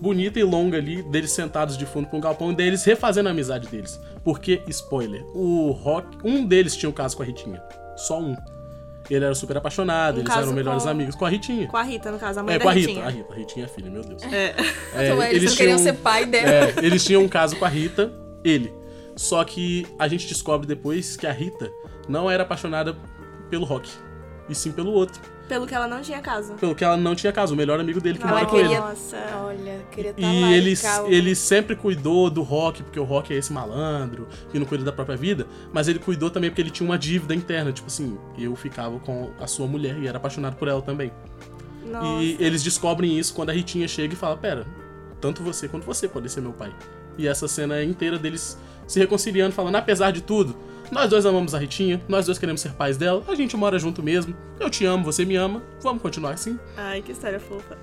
bonita 0.00 0.38
e 0.38 0.44
longa 0.44 0.76
ali 0.78 1.02
deles 1.02 1.32
sentados 1.32 1.76
de 1.76 1.84
fundo 1.86 2.06
pra 2.08 2.16
um 2.18 2.20
galpão 2.20 2.52
e 2.52 2.54
daí 2.56 2.66
eles 2.68 2.84
refazendo 2.84 3.28
a 3.28 3.32
amizade 3.32 3.68
deles. 3.68 3.98
Porque, 4.24 4.62
spoiler, 4.68 5.24
o 5.34 5.70
Rock, 5.70 6.18
um 6.24 6.44
deles 6.44 6.76
tinha 6.76 6.88
um 6.90 6.92
caso 6.92 7.16
com 7.16 7.22
a 7.22 7.26
Ritinha. 7.26 7.62
Só 7.96 8.20
um. 8.20 8.36
Ele 9.10 9.24
era 9.24 9.34
super 9.34 9.56
apaixonado, 9.56 10.18
Um 10.18 10.20
eles 10.20 10.36
eram 10.36 10.52
melhores 10.52 10.82
com- 10.82 10.88
amigos. 10.90 11.14
Com 11.14 11.24
a 11.24 11.30
Ritinha. 11.30 11.66
Com 11.66 11.76
a 11.78 11.82
Rita, 11.82 12.10
no 12.12 12.18
caso, 12.18 12.40
a 12.40 12.42
mãe 12.42 12.56
É, 12.56 12.58
da 12.58 12.62
com 12.64 12.68
a 12.68 12.72
Rita. 12.74 12.88
Ritinha. 12.88 13.06
A 13.06 13.10
Rita. 13.10 13.32
A 13.32 13.36
Ritinha 13.36 13.64
é 13.64 13.68
filha, 13.68 13.90
meu 13.90 14.02
Deus. 14.02 14.22
É. 14.22 14.54
É, 14.54 14.54
então, 15.06 15.22
eles, 15.22 15.44
não 15.50 15.56
queriam 15.56 15.76
tinham- 15.76 15.78
ser 15.78 15.94
pai 15.94 16.26
dela. 16.26 16.46
é, 16.50 16.74
eles 16.82 17.02
tinham 17.02 17.22
um 17.22 17.28
caso 17.28 17.56
com 17.56 17.64
a 17.64 17.68
Rita, 17.68 18.12
ele. 18.44 18.70
Só 19.18 19.42
que 19.42 19.84
a 19.98 20.06
gente 20.06 20.28
descobre 20.28 20.64
depois 20.64 21.16
que 21.16 21.26
a 21.26 21.32
Rita 21.32 21.72
não 22.08 22.30
era 22.30 22.44
apaixonada 22.44 22.96
pelo 23.50 23.64
Rock, 23.64 23.90
e 24.48 24.54
sim 24.54 24.70
pelo 24.70 24.92
outro. 24.92 25.20
Pelo 25.48 25.66
que 25.66 25.74
ela 25.74 25.88
não 25.88 26.00
tinha 26.00 26.20
caso. 26.20 26.52
Pelo 26.54 26.72
que 26.74 26.84
ela 26.84 26.96
não 26.96 27.16
tinha 27.16 27.32
caso, 27.32 27.54
o 27.54 27.56
melhor 27.56 27.80
amigo 27.80 28.00
dele 28.00 28.16
que 28.18 28.24
mora 28.26 28.46
com 28.46 28.56
ele. 28.58 28.78
Nossa. 28.78 29.16
Olha, 29.44 29.80
queria 29.90 30.10
estar 30.12 30.22
E 30.22 30.40
lá. 30.42 30.52
ele, 30.52 30.74
ele 31.08 31.34
sempre 31.34 31.74
cuidou 31.74 32.30
do 32.30 32.42
Rock, 32.42 32.82
porque 32.84 33.00
o 33.00 33.02
Rock 33.04 33.32
é 33.32 33.36
esse 33.38 33.52
malandro, 33.52 34.28
que 34.52 34.58
não 34.58 34.66
cuida 34.66 34.84
da 34.84 34.92
própria 34.92 35.16
vida, 35.16 35.46
mas 35.72 35.88
ele 35.88 35.98
cuidou 35.98 36.30
também 36.30 36.50
porque 36.50 36.62
ele 36.62 36.70
tinha 36.70 36.88
uma 36.88 36.98
dívida 36.98 37.34
interna, 37.34 37.72
tipo 37.72 37.88
assim, 37.88 38.16
eu 38.38 38.54
ficava 38.54 39.00
com 39.00 39.32
a 39.40 39.48
sua 39.48 39.66
mulher 39.66 39.98
e 39.98 40.06
era 40.06 40.18
apaixonado 40.18 40.54
por 40.54 40.68
ela 40.68 40.82
também. 40.82 41.10
Nossa. 41.84 42.22
E 42.22 42.36
eles 42.38 42.62
descobrem 42.62 43.18
isso 43.18 43.34
quando 43.34 43.50
a 43.50 43.52
Ritinha 43.52 43.88
chega 43.88 44.12
e 44.12 44.16
fala: 44.16 44.36
Pera, 44.36 44.64
tanto 45.20 45.42
você 45.42 45.66
quanto 45.66 45.84
você 45.84 46.06
pode 46.06 46.30
ser 46.30 46.40
meu 46.42 46.52
pai. 46.52 46.72
E 47.16 47.26
essa 47.26 47.48
cena 47.48 47.78
é 47.78 47.82
inteira 47.84 48.18
deles 48.18 48.56
se 48.88 48.98
reconciliando, 48.98 49.54
falando: 49.54 49.76
Apesar 49.76 50.10
de 50.10 50.20
tudo, 50.20 50.56
nós 50.90 51.08
dois 51.08 51.24
amamos 51.24 51.54
a 51.54 51.58
Ritinha, 51.58 52.02
nós 52.08 52.26
dois 52.26 52.38
queremos 52.38 52.60
ser 52.60 52.72
pais 52.72 52.96
dela, 52.96 53.22
a 53.28 53.34
gente 53.36 53.56
mora 53.56 53.78
junto 53.78 54.02
mesmo, 54.02 54.34
eu 54.58 54.68
te 54.68 54.84
amo, 54.84 55.04
você 55.04 55.24
me 55.24 55.36
ama, 55.36 55.62
vamos 55.80 56.02
continuar 56.02 56.32
assim. 56.32 56.58
Ai, 56.76 57.00
que 57.02 57.12
história 57.12 57.38
fofa. 57.38 57.78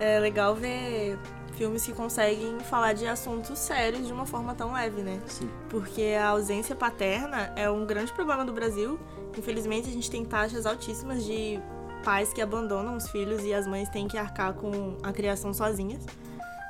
É 0.00 0.18
legal 0.18 0.54
ver 0.54 1.18
filmes 1.52 1.84
que 1.84 1.92
conseguem 1.92 2.58
falar 2.60 2.94
de 2.94 3.06
assuntos 3.06 3.58
sérios 3.58 4.06
de 4.06 4.12
uma 4.12 4.26
forma 4.26 4.54
tão 4.54 4.72
leve, 4.72 5.02
né? 5.02 5.20
Sim. 5.26 5.48
Porque 5.68 6.16
a 6.18 6.28
ausência 6.28 6.74
paterna 6.74 7.52
é 7.56 7.70
um 7.70 7.86
grande 7.86 8.12
problema 8.12 8.44
do 8.44 8.52
Brasil. 8.52 8.98
Infelizmente, 9.38 9.88
a 9.88 9.92
gente 9.92 10.10
tem 10.10 10.24
taxas 10.24 10.66
altíssimas 10.66 11.24
de 11.24 11.60
pais 12.04 12.32
que 12.32 12.42
abandonam 12.42 12.96
os 12.96 13.08
filhos 13.08 13.42
e 13.44 13.54
as 13.54 13.66
mães 13.66 13.88
têm 13.88 14.08
que 14.08 14.18
arcar 14.18 14.54
com 14.54 14.96
a 15.02 15.12
criação 15.12 15.54
sozinhas. 15.54 16.04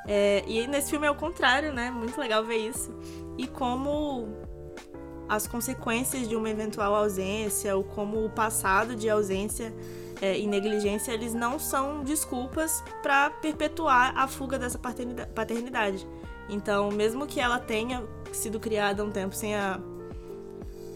É, 0.06 0.44
e 0.46 0.66
nesse 0.66 0.90
filme 0.90 1.06
é 1.06 1.10
o 1.10 1.14
contrário, 1.14 1.72
né? 1.72 1.90
Muito 1.90 2.18
legal 2.20 2.44
ver 2.44 2.58
isso. 2.58 2.94
E 3.38 3.46
como 3.46 4.28
as 5.28 5.46
consequências 5.46 6.28
de 6.28 6.36
uma 6.36 6.50
eventual 6.50 6.94
ausência, 6.94 7.74
ou 7.74 7.82
como 7.82 8.24
o 8.24 8.30
passado 8.30 8.94
de 8.94 9.08
ausência 9.08 9.74
é, 10.20 10.38
e 10.38 10.46
negligência, 10.46 11.12
eles 11.12 11.32
não 11.32 11.58
são 11.58 12.04
desculpas 12.04 12.84
para 13.02 13.30
perpetuar 13.30 14.12
a 14.16 14.28
fuga 14.28 14.58
dessa 14.58 14.78
paternida- 14.78 15.26
paternidade. 15.34 16.06
Então, 16.48 16.90
mesmo 16.90 17.26
que 17.26 17.40
ela 17.40 17.58
tenha 17.58 18.04
sido 18.32 18.60
criada 18.60 19.02
um 19.02 19.10
tempo 19.10 19.34
sem 19.34 19.56
a, 19.56 19.80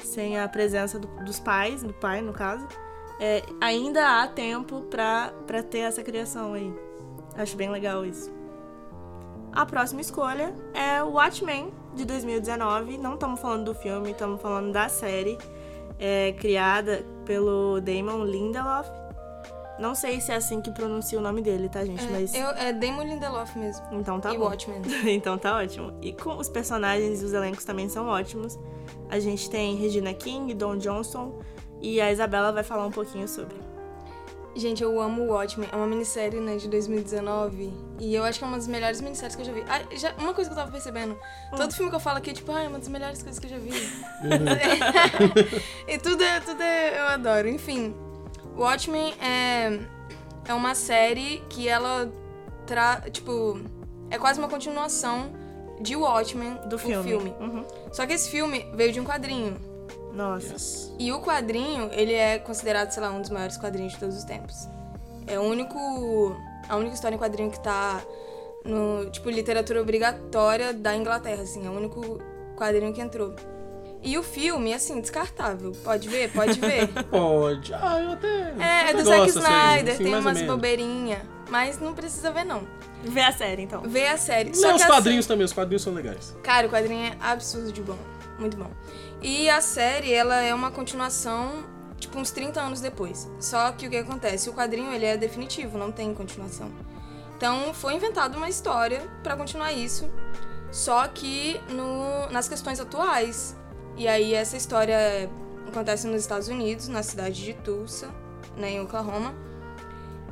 sem 0.05 0.39
a 0.39 0.47
presença 0.47 0.99
do- 0.99 1.09
dos 1.25 1.41
pais, 1.41 1.83
do 1.83 1.95
pai 1.95 2.21
no 2.21 2.35
caso, 2.35 2.67
é, 3.19 3.43
ainda 3.61 4.23
há 4.23 4.29
tempo 4.29 4.83
para 4.83 5.33
ter 5.71 5.79
essa 5.79 6.03
criação 6.03 6.53
aí. 6.53 6.73
Acho 7.35 7.57
bem 7.57 7.71
legal 7.71 8.05
isso. 8.05 8.31
A 9.59 9.67
próxima 9.67 10.01
escolha 10.01 10.55
é 10.73 11.03
Watchmen, 11.03 11.73
de 11.93 12.05
2019. 12.05 12.97
Não 12.97 13.15
estamos 13.15 13.41
falando 13.41 13.65
do 13.65 13.75
filme, 13.75 14.13
estamos 14.13 14.41
falando 14.41 14.71
da 14.71 14.89
série. 14.89 15.37
É, 15.99 16.33
criada 16.39 17.05
pelo 17.27 17.81
Damon 17.81 18.25
Lindelof. 18.25 18.89
Não 19.81 19.97
sei 19.97 20.21
se 20.21 20.31
é 20.31 20.37
assim 20.37 20.61
que 20.61 20.71
pronuncia 20.71 21.19
o 21.19 21.21
nome 21.21 21.43
dele, 21.43 21.69
tá, 21.69 21.85
gente? 21.85 22.07
Mas. 22.07 22.33
Eu, 22.37 22.51
é 22.51 22.73
Damon 22.73 23.03
Lindelof 23.03 23.59
mesmo. 23.59 23.85
Então 23.91 24.21
tá 24.21 24.33
e 24.33 24.39
bom. 24.39 24.45
Watchmen. 24.45 24.81
então 25.13 25.37
tá 25.37 25.57
ótimo. 25.57 25.93
E 26.01 26.13
com 26.13 26.37
os 26.37 26.49
personagens 26.49 27.21
e 27.21 27.25
os 27.25 27.33
elencos 27.33 27.65
também 27.65 27.89
são 27.89 28.07
ótimos. 28.07 28.57
A 29.11 29.19
gente 29.19 29.51
tem 29.51 29.75
Regina 29.75 30.15
King, 30.15 30.55
Don 30.55 30.77
Johnson. 30.77 31.37
E 31.81 32.01
a 32.01 32.13
Isabela 32.13 32.53
vai 32.53 32.63
falar 32.63 32.87
um 32.87 32.93
pouquinho 32.93 33.27
sobre. 33.27 33.57
Gente, 34.57 34.83
eu 34.83 35.01
amo 35.01 35.23
o 35.23 35.27
Watchmen. 35.29 35.69
É 35.71 35.77
uma 35.77 35.87
minissérie, 35.87 36.41
né, 36.41 36.57
de 36.57 36.69
2019. 36.69 37.73
E 38.01 38.15
eu 38.15 38.25
acho 38.25 38.39
que 38.39 38.45
é 38.45 38.49
uma 38.49 38.57
das 38.57 38.67
melhores 38.67 39.01
minisséries 39.01 39.37
que 39.37 39.43
eu 39.43 39.47
já 39.47 39.53
vi. 39.53 39.65
Ah, 39.69 39.83
já- 39.97 40.15
uma 40.19 40.35
coisa 40.35 40.51
que 40.51 40.55
eu 40.55 40.59
tava 40.59 40.73
percebendo. 40.73 41.17
Todo 41.57 41.73
filme 41.73 41.91
que 41.91 41.97
eu 41.97 42.01
falo 42.01 42.19
aqui 42.19 42.31
é 42.31 42.33
tipo, 42.33 42.51
ah, 42.53 42.63
é 42.63 42.69
uma 42.69 42.79
das 42.79 42.89
melhores 42.89 43.23
coisas 43.23 43.39
que 43.39 43.47
eu 43.47 43.51
já 43.51 43.59
vi. 43.59 43.71
e 45.87 45.99
tudo 45.99 46.23
é, 46.23 46.41
tudo 46.41 46.63
é, 46.63 46.99
eu 46.99 47.07
adoro. 47.09 47.49
Enfim, 47.49 47.95
Watchmen 48.57 49.15
é, 49.21 49.79
é 50.47 50.55
uma 50.55 50.75
série 50.75 51.43
que 51.49 51.69
ela 51.69 52.11
tra... 52.67 53.03
Tipo, 53.11 53.61
é 54.11 54.19
quase 54.19 54.39
uma 54.39 54.49
continuação 54.49 55.31
de 55.81 55.95
Watchmen, 55.95 56.59
Do 56.69 56.77
o 56.77 56.79
filme. 56.79 57.35
Uhum. 57.39 57.65
Só 57.93 58.07
que 58.07 58.13
esse 58.13 58.31
filme 58.31 58.67
veio 58.75 58.93
de 58.93 59.01
um 59.01 59.05
quadrinho. 59.05 59.57
Nossa. 60.13 60.53
Yes. 60.53 60.93
E 60.99 61.13
o 61.13 61.21
quadrinho, 61.21 61.91
ele 61.93 62.13
é 62.13 62.39
considerado, 62.39 62.91
sei 62.91 63.03
lá, 63.03 63.11
um 63.11 63.21
dos 63.21 63.31
maiores 63.31 63.57
quadrinhos 63.57 63.93
de 63.93 63.99
todos 63.99 64.17
os 64.17 64.25
tempos. 64.25 64.69
É 65.27 65.39
o 65.39 65.43
único. 65.43 65.79
A 66.69 66.77
única 66.77 66.95
história 66.95 67.15
em 67.15 67.19
quadrinho 67.19 67.51
que 67.51 67.61
tá 67.61 68.03
no, 68.65 69.11
tipo, 69.11 69.31
literatura 69.31 69.81
obrigatória 69.81 70.73
da 70.73 70.95
Inglaterra, 70.95 71.43
assim. 71.43 71.67
É 71.67 71.71
o 71.71 71.73
único 71.73 72.19
quadrinho 72.57 72.93
que 72.93 73.01
entrou. 73.01 73.35
E 74.03 74.17
o 74.17 74.23
filme, 74.23 74.73
assim, 74.73 75.01
descartável. 75.01 75.73
Pode 75.83 76.09
ver? 76.09 76.31
Pode 76.33 76.59
ver. 76.61 76.89
Pode. 77.11 77.75
Ah, 77.75 78.01
eu 78.01 78.13
até. 78.13 78.29
É, 78.29 78.53
eu 78.53 78.63
é 78.63 78.91
até 78.91 78.95
do 78.95 79.05
Zack 79.05 79.21
assim, 79.23 79.39
Snyder, 79.39 79.95
assim, 79.95 80.05
tem 80.05 80.15
umas 80.15 80.43
bobeirinhas. 80.43 81.23
Mas 81.51 81.81
não 81.81 81.95
precisa 81.95 82.31
ver, 82.31 82.45
não. 82.45 82.63
Vê 83.03 83.23
a 83.23 83.33
série, 83.33 83.63
então. 83.63 83.83
Vê 83.83 84.07
a 84.07 84.17
série. 84.17 84.51
Não, 84.51 84.75
os 84.75 84.83
que 84.83 84.83
a 84.83 84.87
quadrinhos 84.87 85.27
também, 85.27 85.45
os 85.45 85.53
quadrinhos 85.53 85.83
são 85.83 85.95
legais. 85.95 86.37
Cara, 86.43 86.67
o 86.67 86.71
quadrinho 86.71 87.07
é 87.07 87.17
absurdo 87.21 87.73
de 87.73 87.83
bom. 87.83 87.99
Muito 88.39 88.57
bom. 88.57 88.71
E 89.21 89.51
a 89.51 89.61
série, 89.61 90.13
ela 90.13 90.41
é 90.41 90.55
uma 90.55 90.71
continuação, 90.71 91.65
tipo, 91.99 92.19
uns 92.19 92.31
30 92.31 92.61
anos 92.61 92.81
depois. 92.81 93.29
Só 93.41 93.73
que 93.73 93.87
o 93.87 93.91
que 93.91 93.97
acontece? 93.97 94.49
O 94.49 94.55
quadrinho, 94.55 94.93
ele 94.93 95.05
é 95.05 95.17
definitivo, 95.17 95.77
não 95.77 95.91
tem 95.91 96.15
continuação. 96.15 96.71
Então, 97.37 97.75
foi 97.75 97.95
inventada 97.95 98.37
uma 98.37 98.49
história 98.49 99.09
pra 99.23 99.37
continuar 99.37 99.73
isso, 99.73 100.11
só 100.73 101.07
que 101.07 101.61
no, 101.69 102.31
nas 102.31 102.49
questões 102.49 102.81
atuais. 102.81 103.57
E 103.97 104.07
aí, 104.07 104.35
essa 104.35 104.57
história 104.57 105.29
acontece 105.67 106.07
nos 106.07 106.21
Estados 106.21 106.49
Unidos, 106.49 106.89
na 106.89 107.03
cidade 107.03 107.45
de 107.45 107.55
Tulsa, 107.55 108.09
né, 108.57 108.73
em 108.73 108.81
Oklahoma. 108.81 109.35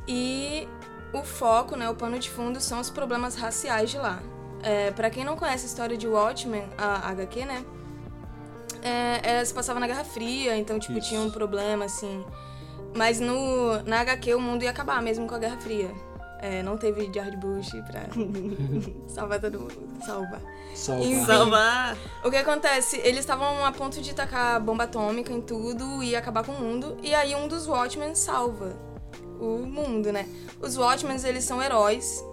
E 0.07 0.67
o 1.13 1.23
foco, 1.23 1.75
né, 1.75 1.89
o 1.89 1.95
pano 1.95 2.17
de 2.19 2.29
fundo 2.29 2.59
são 2.61 2.79
os 2.79 2.89
problemas 2.89 3.35
raciais 3.35 3.89
de 3.89 3.97
lá. 3.97 4.21
É, 4.63 4.91
para 4.91 5.09
quem 5.09 5.23
não 5.23 5.35
conhece 5.35 5.65
a 5.65 5.67
história 5.67 5.97
de 5.97 6.07
Watchmen, 6.07 6.67
a 6.77 7.09
HQ, 7.09 7.45
né? 7.45 7.65
É, 8.87 9.21
é, 9.39 9.45
se 9.45 9.53
passava 9.53 9.79
na 9.79 9.87
Guerra 9.87 10.03
Fria, 10.03 10.55
então, 10.57 10.79
tipo, 10.79 10.97
Isso. 10.97 11.09
tinha 11.09 11.21
um 11.21 11.29
problema, 11.29 11.85
assim. 11.85 12.23
Mas 12.95 13.19
no, 13.19 13.81
na 13.83 13.99
HQ 14.01 14.33
o 14.35 14.39
mundo 14.41 14.63
ia 14.63 14.69
acabar 14.69 15.01
mesmo 15.01 15.27
com 15.27 15.35
a 15.35 15.37
Guerra 15.39 15.57
Fria. 15.59 15.91
É, 16.39 16.61
não 16.61 16.77
teve 16.77 17.09
George 17.11 17.35
Bush 17.37 17.71
pra 17.87 18.01
salvar 19.07 19.39
todo 19.41 19.59
mundo. 19.59 19.73
Salvar. 20.05 20.41
Salva. 20.75 21.03
Enfim. 21.03 21.25
Salvar. 21.25 21.97
O 22.23 22.29
que 22.29 22.37
acontece? 22.37 22.97
Eles 23.03 23.21
estavam 23.21 23.65
a 23.65 23.71
ponto 23.71 23.99
de 24.01 24.13
tacar 24.13 24.61
bomba 24.61 24.83
atômica 24.83 25.33
em 25.33 25.41
tudo 25.41 26.03
e 26.03 26.15
acabar 26.15 26.43
com 26.45 26.51
o 26.51 26.59
mundo. 26.59 26.95
E 27.01 27.13
aí 27.15 27.33
um 27.33 27.47
dos 27.47 27.67
Watchmen 27.67 28.13
salva 28.13 28.75
o 29.39 29.65
mundo, 29.65 30.11
né? 30.11 30.27
Os 30.61 30.77
Watchmen, 30.77 31.17
eles 31.25 31.43
são 31.43 31.61
heróis. 31.61 32.23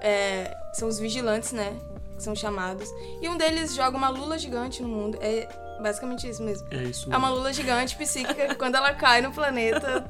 é, 0.00 0.56
são 0.74 0.88
os 0.88 0.98
vigilantes, 0.98 1.52
né? 1.52 1.76
Que 2.16 2.22
são 2.22 2.34
chamados. 2.34 2.88
E 3.20 3.28
um 3.28 3.36
deles 3.36 3.74
joga 3.74 3.96
uma 3.96 4.08
lula 4.08 4.38
gigante 4.38 4.82
no 4.82 4.88
mundo. 4.88 5.18
É 5.20 5.48
basicamente 5.80 6.28
isso 6.28 6.42
mesmo. 6.42 6.66
É 6.70 6.76
isso 6.82 7.12
É 7.12 7.16
uma 7.16 7.28
lula 7.30 7.52
gigante 7.52 7.96
psíquica 7.96 8.48
que 8.48 8.54
quando 8.54 8.74
ela 8.76 8.92
cai 8.94 9.20
no 9.20 9.32
planeta, 9.32 10.04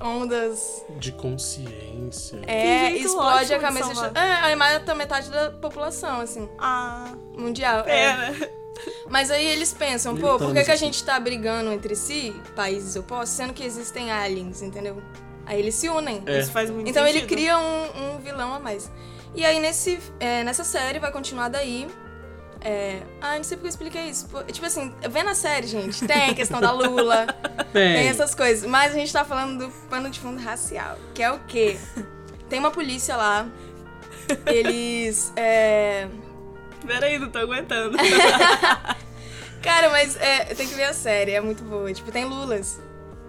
ondas. 0.00 0.84
de 0.98 1.12
consciência. 1.12 2.40
É, 2.46 2.90
explode 2.92 3.54
a 3.54 3.56
de 3.58 3.62
cabeça. 3.64 3.94
salvar. 3.94 4.16
É, 4.16 4.34
aí 4.42 4.56
mata 4.56 4.94
metade 4.94 5.30
da 5.30 5.50
população, 5.50 6.20
assim, 6.20 6.48
Ah, 6.58 7.12
mundial. 7.36 7.80
É. 7.86 8.32
pena. 8.32 8.50
Mas 9.08 9.30
aí 9.30 9.44
eles 9.46 9.72
pensam, 9.72 10.16
pô, 10.16 10.38
por 10.38 10.52
que, 10.52 10.64
que 10.64 10.70
a 10.70 10.76
gente 10.76 11.04
tá 11.04 11.20
brigando 11.20 11.70
entre 11.72 11.94
si, 11.94 12.34
países 12.56 12.96
opostos, 12.96 13.36
sendo 13.36 13.52
que 13.52 13.62
existem 13.62 14.10
aliens, 14.10 14.62
entendeu? 14.62 15.00
Aí 15.44 15.58
eles 15.60 15.74
se 15.74 15.88
unem. 15.88 16.22
É. 16.26 16.40
Isso 16.40 16.50
faz 16.50 16.70
muito 16.70 16.88
Então 16.88 17.06
ele 17.06 17.20
sentido. 17.20 17.28
cria 17.36 17.58
um, 17.58 18.14
um 18.14 18.18
vilão 18.18 18.54
a 18.54 18.58
mais. 18.58 18.90
E 19.34 19.44
aí 19.44 19.60
nesse, 19.60 19.98
é, 20.18 20.42
nessa 20.42 20.64
série 20.64 20.98
vai 20.98 21.12
continuar 21.12 21.48
daí. 21.48 21.86
É... 22.64 23.02
Ah, 23.20 23.36
não 23.36 23.44
sei 23.44 23.56
porque 23.56 23.66
eu 23.66 23.70
expliquei 23.70 24.02
isso. 24.04 24.28
Tipo 24.52 24.66
assim, 24.66 24.94
vendo 25.10 25.30
a 25.30 25.34
série, 25.34 25.66
gente, 25.66 26.06
tem 26.06 26.30
a 26.30 26.34
questão 26.34 26.60
da 26.60 26.70
Lula, 26.70 27.26
tem 27.72 27.94
Tem. 27.94 28.08
essas 28.08 28.34
coisas. 28.34 28.68
Mas 28.68 28.92
a 28.92 28.98
gente 28.98 29.12
tá 29.12 29.24
falando 29.24 29.66
do 29.66 29.70
pano 29.88 30.08
de 30.08 30.20
fundo 30.20 30.40
racial. 30.40 30.96
Que 31.14 31.22
é 31.22 31.32
o 31.32 31.40
quê? 31.40 31.76
Tem 32.48 32.58
uma 32.58 32.70
polícia 32.70 33.16
lá. 33.16 33.48
Eles. 34.46 35.32
É... 35.36 36.06
Peraí, 36.86 37.18
não 37.18 37.30
tô 37.30 37.38
aguentando. 37.38 37.96
Cara, 39.62 39.90
mas 39.90 40.16
é, 40.16 40.46
tem 40.54 40.66
que 40.66 40.74
ver 40.74 40.84
a 40.84 40.92
série, 40.92 41.32
é 41.32 41.40
muito 41.40 41.62
boa. 41.62 41.92
Tipo, 41.92 42.10
tem 42.10 42.24
Lulas. 42.24 42.80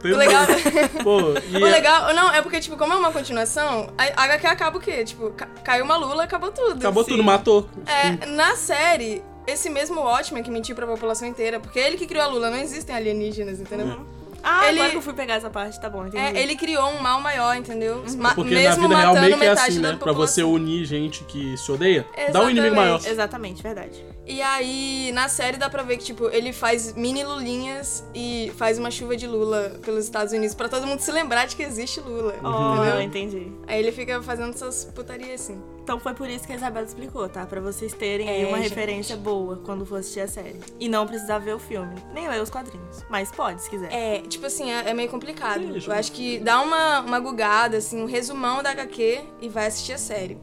Tem 0.03 0.11
O 0.13 0.17
legal. 0.17 0.45
Pô, 1.03 1.19
e 1.49 1.57
o 1.57 1.65
é- 1.67 1.71
legal. 1.71 2.13
Não, 2.13 2.31
é 2.31 2.41
porque, 2.41 2.59
tipo, 2.59 2.77
como 2.77 2.93
é 2.93 2.95
uma 2.95 3.11
continuação, 3.11 3.89
a 3.97 4.23
HQ 4.23 4.45
acaba 4.47 4.77
o 4.77 4.79
quê? 4.81 5.03
Tipo, 5.03 5.31
ca- 5.31 5.47
caiu 5.63 5.85
uma 5.85 5.95
Lula, 5.97 6.23
acabou 6.25 6.51
tudo. 6.51 6.77
acabou 6.77 7.03
Sim. 7.03 7.11
tudo, 7.11 7.23
matou. 7.23 7.67
É, 7.87 8.25
na 8.27 8.55
série, 8.55 9.23
esse 9.47 9.69
mesmo 9.69 10.01
Watchmen 10.01 10.43
que 10.43 10.51
mentiu 10.51 10.75
pra 10.75 10.85
população 10.85 11.27
inteira, 11.27 11.59
porque 11.59 11.79
ele 11.79 11.97
que 11.97 12.05
criou 12.05 12.23
a 12.25 12.27
Lula, 12.27 12.49
não 12.51 12.57
existem 12.57 12.95
alienígenas, 12.95 13.59
entendeu? 13.59 14.05
Ah, 14.43 14.67
Ele- 14.67 14.77
agora 14.79 14.91
que 14.91 14.97
eu 14.97 15.01
fui 15.01 15.13
pegar 15.13 15.35
essa 15.35 15.49
parte, 15.49 15.79
tá 15.79 15.89
bom, 15.89 16.05
entendi. 16.05 16.17
É, 16.37 16.41
ele 16.41 16.55
criou 16.57 16.85
um 16.89 16.99
mal 17.01 17.21
maior, 17.21 17.55
entendeu? 17.55 18.03
Ma- 18.17 18.35
Porque 18.35 18.53
na 18.53 18.59
mesmo 18.59 18.81
vida 18.83 18.95
real 18.97 19.13
matando 19.13 19.21
meio 19.25 19.37
que 19.37 19.45
é 19.45 19.49
metade 19.49 19.71
assim, 19.71 19.81
da 19.81 19.91
né? 19.93 19.97
Pra 19.97 20.11
você 20.11 20.43
unir 20.43 20.83
gente 20.85 21.23
que 21.23 21.55
se 21.57 21.71
odeia, 21.71 22.05
dá 22.31 22.41
um 22.41 22.49
inimigo 22.49 22.67
Exatamente. 22.67 22.75
maior. 22.75 23.01
Exatamente, 23.07 23.63
verdade. 23.63 24.05
E 24.25 24.41
aí, 24.41 25.11
na 25.13 25.27
série 25.29 25.57
dá 25.57 25.69
pra 25.69 25.83
ver 25.83 25.97
que, 25.97 26.03
tipo, 26.05 26.29
ele 26.29 26.51
faz 26.53 26.93
mini 26.93 27.23
lulinhas 27.23 28.03
e 28.13 28.51
faz 28.57 28.77
uma 28.77 28.91
chuva 28.91 29.15
de 29.17 29.27
Lula 29.27 29.79
pelos 29.83 30.03
Estados 30.05 30.33
Unidos 30.33 30.55
pra 30.55 30.67
todo 30.69 30.85
mundo 30.87 30.99
se 30.99 31.11
lembrar 31.11 31.45
de 31.45 31.55
que 31.55 31.63
existe 31.63 31.99
Lula. 31.99 32.35
Oh, 32.43 32.73
Entendeu? 32.75 32.93
eu 32.95 33.01
entendi. 33.01 33.51
Aí 33.67 33.79
ele 33.79 33.91
fica 33.91 34.21
fazendo 34.21 34.49
essas 34.51 34.85
putarias 34.93 35.41
assim. 35.41 35.61
Então 35.83 35.99
foi 35.99 36.13
por 36.13 36.29
isso 36.29 36.47
que 36.47 36.53
a 36.53 36.55
Isabela 36.55 36.85
explicou, 36.85 37.27
tá? 37.27 37.45
Pra 37.45 37.59
vocês 37.59 37.91
terem 37.93 38.29
É, 38.29 38.31
aí 38.37 38.45
uma 38.45 38.57
gente. 38.57 38.69
referência 38.69 39.17
boa 39.17 39.57
quando 39.65 39.85
for 39.85 39.97
assistir 39.99 40.21
a 40.21 40.27
série. 40.29 40.57
E 40.79 40.87
não 40.87 41.05
precisar 41.05 41.39
ver 41.39 41.53
o 41.53 41.59
filme, 41.59 41.93
nem 42.13 42.27
ler 42.29 42.41
os 42.41 42.49
quadrinhos. 42.49 43.03
Mas 43.09 43.29
pode, 43.31 43.61
se 43.61 43.69
quiser. 43.69 43.91
É, 43.91 44.21
tipo 44.21 44.45
assim, 44.45 44.71
é, 44.71 44.89
é 44.89 44.93
meio 44.93 45.09
complicado. 45.09 45.61
Sim, 45.81 45.85
Eu 45.85 45.93
acho 45.93 46.11
que 46.13 46.39
dá 46.39 46.61
uma, 46.61 47.01
uma 47.01 47.19
gugada, 47.19 47.77
assim, 47.77 48.01
um 48.01 48.05
resumão 48.05 48.63
da 48.63 48.69
HQ 48.71 49.21
e 49.41 49.49
vai 49.49 49.67
assistir 49.67 49.91
a 49.91 49.97
série. 49.97 50.37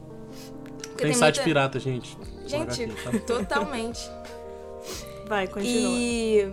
Porque 0.83 1.05
Tem 1.05 1.13
site 1.13 1.35
muita- 1.37 1.43
pirata, 1.43 1.79
gente. 1.79 2.15
Gente, 2.45 2.83
HQ, 2.83 2.93
tá? 3.03 3.19
totalmente. 3.25 3.99
Vai, 5.27 5.47
continua. 5.47 5.91
E. 5.97 6.51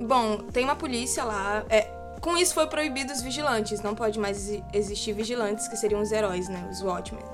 Bom, 0.00 0.36
tem 0.52 0.64
uma 0.64 0.76
polícia 0.76 1.24
lá. 1.24 1.64
É, 1.70 1.82
com 2.20 2.36
isso 2.36 2.52
foi 2.52 2.66
proibido 2.66 3.10
os 3.12 3.22
vigilantes. 3.22 3.80
Não 3.80 3.94
pode 3.94 4.18
mais 4.18 4.36
exi- 4.36 4.64
existir 4.74 5.12
vigilantes, 5.14 5.66
que 5.66 5.76
seriam 5.78 6.02
os 6.02 6.12
heróis, 6.12 6.46
né? 6.48 6.68
Os 6.70 6.82
Watchmen. 6.82 7.24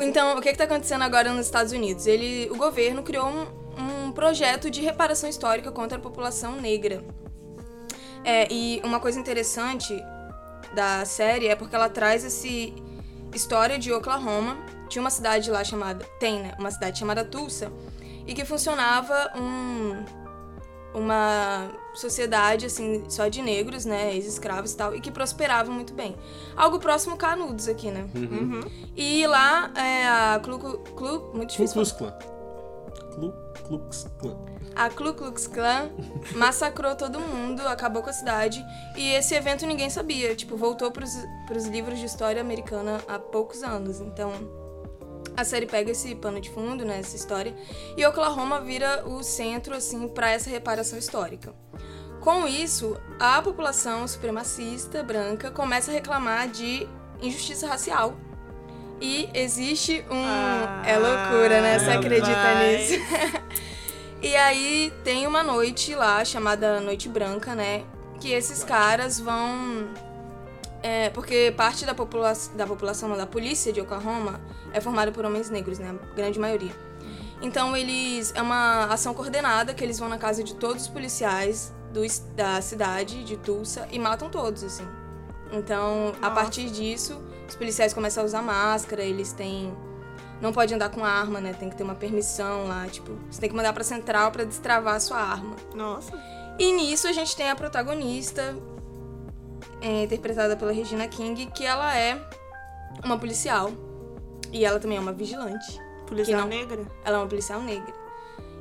Então, 0.00 0.36
o 0.36 0.40
que, 0.40 0.50
que 0.52 0.58
tá 0.58 0.64
acontecendo 0.64 1.02
agora 1.02 1.32
nos 1.32 1.46
Estados 1.46 1.72
Unidos? 1.72 2.06
Ele, 2.06 2.48
o 2.50 2.56
governo 2.56 3.02
criou 3.02 3.26
um, 3.26 4.06
um 4.08 4.12
projeto 4.12 4.70
de 4.70 4.80
reparação 4.80 5.28
histórica 5.28 5.70
contra 5.70 5.98
a 5.98 6.00
população 6.00 6.60
negra. 6.60 7.04
É, 8.24 8.46
e 8.50 8.80
uma 8.84 9.00
coisa 9.00 9.18
interessante 9.18 9.94
da 10.74 11.04
série 11.04 11.48
é 11.48 11.56
porque 11.56 11.74
ela 11.74 11.88
traz 11.88 12.24
esse 12.24 12.72
história 13.34 13.78
de 13.78 13.92
Oklahoma. 13.92 14.58
Tinha 14.88 15.00
uma 15.00 15.10
cidade 15.10 15.50
lá 15.50 15.64
chamada. 15.64 16.04
Tem, 16.20 16.40
né? 16.40 16.54
Uma 16.58 16.70
cidade 16.70 16.98
chamada 16.98 17.24
Tulsa. 17.24 17.72
E 18.26 18.34
que 18.34 18.44
funcionava 18.44 19.32
um, 19.36 20.04
uma 20.94 21.70
sociedade, 21.94 22.66
assim, 22.66 23.04
só 23.08 23.28
de 23.28 23.42
negros, 23.42 23.84
né? 23.84 24.14
Ex-escravos 24.14 24.72
e 24.72 24.76
tal. 24.76 24.94
E 24.94 25.00
que 25.00 25.10
prosperava 25.10 25.70
muito 25.70 25.94
bem. 25.94 26.16
Algo 26.56 26.78
próximo 26.78 27.16
Canudos 27.16 27.68
aqui, 27.68 27.90
né? 27.90 28.06
Uhum. 28.14 28.60
E 28.96 29.26
lá, 29.26 29.70
é, 29.76 30.06
a 30.06 30.40
Clu, 30.42 30.58
Clu, 30.58 31.30
muito 31.34 31.50
difícil 31.50 31.82
Klan. 31.96 32.14
Klu 33.14 33.32
Klux 33.66 34.06
Klan. 34.18 34.36
A 34.74 34.88
Ku 34.88 35.12
Klux 35.14 35.46
Klan 35.46 35.90
massacrou 36.34 36.94
todo 36.96 37.20
mundo, 37.20 37.60
acabou 37.68 38.02
com 38.02 38.10
a 38.10 38.12
cidade. 38.12 38.64
E 38.96 39.12
esse 39.14 39.34
evento 39.34 39.66
ninguém 39.66 39.90
sabia. 39.90 40.34
Tipo, 40.34 40.56
voltou 40.56 40.90
pros, 40.90 41.12
pros 41.46 41.66
livros 41.66 41.98
de 41.98 42.06
história 42.06 42.40
americana 42.40 43.00
há 43.06 43.18
poucos 43.18 43.62
anos. 43.62 44.00
Então, 44.00 44.32
a 45.36 45.44
série 45.44 45.66
pega 45.66 45.90
esse 45.90 46.14
pano 46.14 46.40
de 46.40 46.50
fundo, 46.50 46.84
né, 46.84 46.98
essa 46.98 47.16
história. 47.16 47.54
E 47.96 48.04
Oklahoma 48.06 48.60
vira 48.60 49.06
o 49.06 49.22
centro, 49.22 49.74
assim, 49.74 50.08
pra 50.08 50.30
essa 50.30 50.50
reparação 50.50 50.98
histórica. 50.98 51.54
Com 52.20 52.46
isso, 52.46 52.96
a 53.18 53.42
população 53.42 54.06
supremacista 54.06 55.02
branca 55.02 55.50
começa 55.50 55.90
a 55.90 55.94
reclamar 55.94 56.48
de 56.48 56.86
injustiça 57.20 57.66
racial. 57.66 58.16
E 59.00 59.28
existe 59.34 60.04
um. 60.08 60.24
Ah, 60.24 60.82
é 60.86 60.96
loucura, 60.96 61.60
né? 61.60 61.78
Você 61.80 61.90
é, 61.90 61.94
acredita 61.94 62.54
nisso? 62.54 62.94
E 64.22 64.36
aí 64.36 64.92
tem 65.02 65.26
uma 65.26 65.42
noite 65.42 65.96
lá 65.96 66.24
chamada 66.24 66.78
Noite 66.78 67.08
Branca, 67.08 67.56
né? 67.56 67.82
Que 68.20 68.30
esses 68.30 68.62
caras 68.62 69.18
vão. 69.18 69.88
É, 70.82 71.10
porque 71.10 71.52
parte 71.56 71.86
da, 71.86 71.94
popula 71.94 72.32
da 72.54 72.66
população, 72.66 73.16
da 73.16 73.26
polícia 73.26 73.72
de 73.72 73.80
Oklahoma 73.80 74.40
é 74.72 74.80
formada 74.80 75.12
por 75.12 75.24
homens 75.24 75.48
negros, 75.48 75.78
né? 75.78 75.96
A 76.12 76.14
grande 76.14 76.38
maioria. 76.38 76.72
Então 77.40 77.76
eles. 77.76 78.32
É 78.34 78.42
uma 78.42 78.86
ação 78.86 79.14
coordenada 79.14 79.74
que 79.74 79.82
eles 79.82 79.98
vão 79.98 80.08
na 80.08 80.18
casa 80.18 80.42
de 80.42 80.54
todos 80.54 80.82
os 80.82 80.88
policiais 80.88 81.72
do, 81.92 82.00
da 82.34 82.60
cidade 82.60 83.22
de 83.24 83.36
Tulsa 83.36 83.86
e 83.90 83.98
matam 83.98 84.28
todos, 84.28 84.64
assim. 84.64 84.86
Então, 85.52 86.14
a 86.22 86.28
Nossa. 86.28 86.34
partir 86.34 86.70
disso, 86.70 87.22
os 87.46 87.54
policiais 87.54 87.92
começam 87.92 88.22
a 88.22 88.26
usar 88.26 88.42
máscara, 88.42 89.02
eles 89.02 89.32
têm 89.32 89.72
não 90.40 90.52
pode 90.52 90.74
andar 90.74 90.88
com 90.88 91.04
arma, 91.04 91.40
né? 91.40 91.52
Tem 91.52 91.70
que 91.70 91.76
ter 91.76 91.84
uma 91.84 91.94
permissão 91.94 92.66
lá, 92.66 92.88
tipo, 92.88 93.12
você 93.30 93.40
tem 93.40 93.48
que 93.48 93.54
mandar 93.54 93.72
pra 93.72 93.84
central 93.84 94.32
pra 94.32 94.42
destravar 94.42 94.96
a 94.96 95.00
sua 95.00 95.18
arma. 95.18 95.54
Nossa. 95.72 96.12
E 96.58 96.72
nisso 96.72 97.06
a 97.06 97.12
gente 97.12 97.36
tem 97.36 97.48
a 97.48 97.54
protagonista, 97.54 98.56
é, 99.82 100.04
interpretada 100.04 100.56
pela 100.56 100.72
Regina 100.72 101.06
King, 101.08 101.46
que 101.46 101.64
ela 101.66 101.96
é 101.98 102.18
uma 103.04 103.18
policial. 103.18 103.70
E 104.52 104.64
ela 104.64 104.78
também 104.78 104.96
é 104.98 105.00
uma 105.00 105.12
vigilante. 105.12 105.80
Policial 106.06 106.42
não- 106.42 106.48
negra? 106.48 106.82
Ela 107.04 107.16
é 107.16 107.20
uma 107.20 107.26
policial 107.26 107.60
negra. 107.60 107.92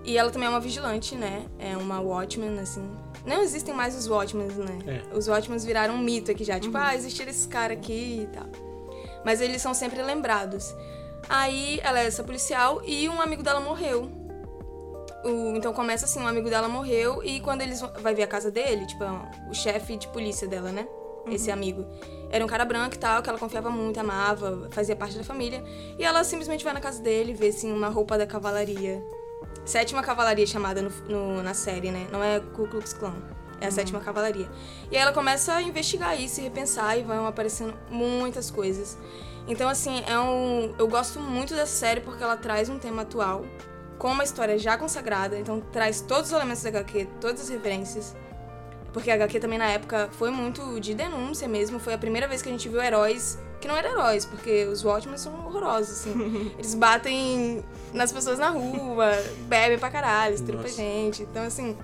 E 0.03 0.17
ela 0.17 0.31
também 0.31 0.47
é 0.47 0.49
uma 0.49 0.59
vigilante, 0.59 1.15
né? 1.15 1.45
É 1.59 1.77
uma 1.77 1.99
Watchman, 1.99 2.57
assim. 2.59 2.89
Não 3.25 3.41
existem 3.41 3.73
mais 3.73 3.95
os 3.95 4.07
Watchmen, 4.07 4.47
né? 4.47 5.01
É. 5.11 5.15
Os 5.15 5.27
Watchmen 5.27 5.59
viraram 5.59 5.93
um 5.93 5.99
mito 5.99 6.31
aqui 6.31 6.43
já. 6.43 6.59
Tipo, 6.59 6.75
ah, 6.77 6.95
existia 6.95 7.29
esse 7.29 7.47
cara 7.47 7.73
aqui 7.73 8.21
e 8.23 8.27
tal. 8.33 8.47
Mas 9.23 9.41
eles 9.41 9.61
são 9.61 9.73
sempre 9.75 10.01
lembrados. 10.01 10.73
Aí 11.29 11.79
ela 11.83 11.99
é 11.99 12.07
essa 12.07 12.23
policial 12.23 12.81
e 12.83 13.07
um 13.07 13.21
amigo 13.21 13.43
dela 13.43 13.59
morreu. 13.59 14.09
O- 15.23 15.55
então 15.55 15.71
começa 15.71 16.05
assim, 16.05 16.19
um 16.19 16.27
amigo 16.27 16.49
dela 16.49 16.67
morreu 16.67 17.23
e 17.23 17.39
quando 17.41 17.61
eles 17.61 17.79
vão- 17.79 17.93
vai 17.99 18.15
ver 18.15 18.23
a 18.23 18.27
casa 18.27 18.49
dele, 18.49 18.87
tipo, 18.87 19.03
o 19.49 19.53
chefe 19.53 19.97
de 19.97 20.07
polícia 20.07 20.47
dela, 20.47 20.71
né? 20.71 20.87
Esse 21.29 21.51
amigo. 21.51 21.85
Era 22.29 22.43
um 22.43 22.47
cara 22.47 22.63
branco 22.65 22.95
e 22.95 22.97
tal, 22.97 23.21
que 23.21 23.29
ela 23.29 23.37
confiava 23.37 23.69
muito, 23.69 23.99
amava, 23.99 24.67
fazia 24.71 24.95
parte 24.95 25.17
da 25.17 25.23
família. 25.23 25.63
E 25.99 26.03
ela 26.03 26.23
simplesmente 26.23 26.63
vai 26.63 26.73
na 26.73 26.79
casa 26.79 27.01
dele, 27.01 27.33
vê 27.33 27.47
assim 27.49 27.71
uma 27.71 27.89
roupa 27.89 28.17
da 28.17 28.25
cavalaria. 28.25 29.03
Sétima 29.65 30.01
cavalaria 30.01 30.47
chamada 30.47 30.81
no- 30.81 30.89
no- 31.07 31.43
na 31.43 31.53
série, 31.53 31.91
né? 31.91 32.07
Não 32.11 32.23
é 32.23 32.39
Ku 32.39 32.67
Klux 32.67 32.93
Klan. 32.93 33.15
É 33.59 33.67
a 33.67 33.71
sétima 33.71 33.99
cavalaria. 33.99 34.49
E 34.89 34.95
aí 34.95 35.01
ela 35.03 35.11
começa 35.13 35.53
a 35.53 35.61
investigar 35.61 36.19
isso 36.19 36.39
e 36.39 36.43
repensar 36.43 36.97
e 36.97 37.03
vão 37.03 37.27
aparecendo 37.27 37.75
muitas 37.91 38.49
coisas. 38.49 38.97
Então, 39.47 39.69
assim, 39.69 40.03
é 40.07 40.17
um. 40.17 40.73
Eu 40.79 40.87
gosto 40.87 41.19
muito 41.19 41.53
dessa 41.53 41.75
série 41.75 42.01
porque 42.01 42.23
ela 42.23 42.37
traz 42.37 42.69
um 42.69 42.79
tema 42.79 43.03
atual, 43.03 43.43
com 43.99 44.07
uma 44.11 44.23
história 44.23 44.57
já 44.57 44.77
consagrada, 44.77 45.37
então 45.37 45.59
traz 45.71 46.01
todos 46.01 46.31
os 46.31 46.35
elementos 46.35 46.63
da 46.63 46.69
HQ, 46.69 47.07
todas 47.19 47.41
as 47.41 47.49
referências. 47.49 48.15
Porque 48.93 49.09
a 49.09 49.15
HQ 49.15 49.39
também 49.39 49.57
na 49.57 49.69
época 49.69 50.09
foi 50.13 50.31
muito 50.31 50.79
de 50.79 50.93
denúncia 50.93 51.47
mesmo. 51.47 51.79
Foi 51.79 51.93
a 51.93 51.97
primeira 51.97 52.27
vez 52.27 52.41
que 52.41 52.49
a 52.49 52.51
gente 52.51 52.67
viu 52.67 52.81
heróis 52.81 53.37
que 53.61 53.67
não 53.67 53.77
eram 53.77 53.91
heróis, 53.91 54.25
porque 54.25 54.65
os 54.65 54.83
Watchmen 54.83 55.17
são 55.17 55.33
horrorosos, 55.45 55.99
assim. 55.99 56.51
Eles 56.57 56.73
batem 56.73 57.63
nas 57.93 58.11
pessoas 58.11 58.39
na 58.39 58.49
rua, 58.49 59.11
bebem 59.47 59.77
pra 59.77 59.89
caralho, 59.91 60.33
estrupam 60.33 60.67
gente. 60.67 61.21
Então, 61.21 61.43
assim, 61.43 61.77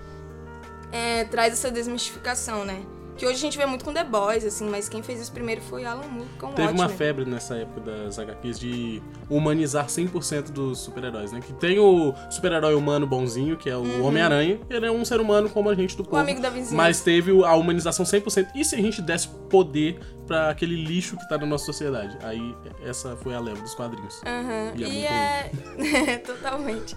é, 0.91 1.24
traz 1.26 1.54
essa 1.54 1.70
desmistificação, 1.70 2.65
né? 2.65 2.84
Que 3.17 3.25
hoje 3.25 3.36
a 3.36 3.39
gente 3.39 3.58
vê 3.58 3.65
muito 3.65 3.84
com 3.84 3.91
The 3.91 4.03
Boys, 4.03 4.45
assim, 4.45 4.69
mas 4.69 4.88
quem 4.88 5.01
fez 5.01 5.19
isso 5.19 5.32
primeiro 5.32 5.60
foi 5.62 5.86
Alan 5.86 6.06
Moore 6.08 6.30
com 6.39 6.47
Teve 6.53 6.67
uma 6.71 6.84
Watchmen. 6.84 6.97
febre 6.97 7.25
nessa 7.25 7.56
época 7.56 7.82
das 7.82 8.19
HQs 8.19 8.60
de 8.60 9.01
humanizar 9.30 9.88
100% 9.88 10.51
dos 10.51 10.80
super-heróis, 10.80 11.32
né? 11.32 11.39
Que 11.45 11.51
tem 11.53 11.80
o 11.80 12.13
super-herói 12.30 12.75
humano 12.75 13.08
bonzinho, 13.08 13.58
que 13.58 13.69
é 13.69 13.75
o 13.75 14.03
Homem-Aranha. 14.06 14.60
Ele 14.69 14.86
é 14.86 14.91
um 14.91 15.03
ser 15.03 15.19
humano 15.19 15.49
como 15.49 15.69
a 15.69 15.75
gente 15.75 15.97
do 15.97 16.03
povo. 16.03 16.15
Uhum. 16.17 16.21
amigo 16.21 16.41
da 16.41 16.49
vizinhança. 16.49 16.75
Mas 16.75 17.01
teve 17.01 17.32
o- 17.32 17.43
a 17.43 17.56
humanização 17.56 18.06
100%. 18.06 18.49
E 18.53 18.63
se 18.63 18.75
a 18.75 18.77
gente 18.77 19.01
desse 19.01 19.27
poder 19.49 19.99
pra 20.27 20.49
aquele 20.49 20.75
lixo 20.75 21.17
que 21.17 21.27
tá 21.27 21.38
na 21.38 21.45
nossa 21.47 21.65
sociedade? 21.65 22.17
Aí 22.21 22.56
essa 22.86 23.15
foi 23.15 23.34
a 23.34 23.39
leva 23.39 23.60
dos 23.62 23.73
quadrinhos. 23.73 24.21
Aham, 24.25 24.73
E 24.75 24.84
é 24.84 24.88
E 24.89 25.06
é. 25.06 26.17
Totalmente. 26.23 26.95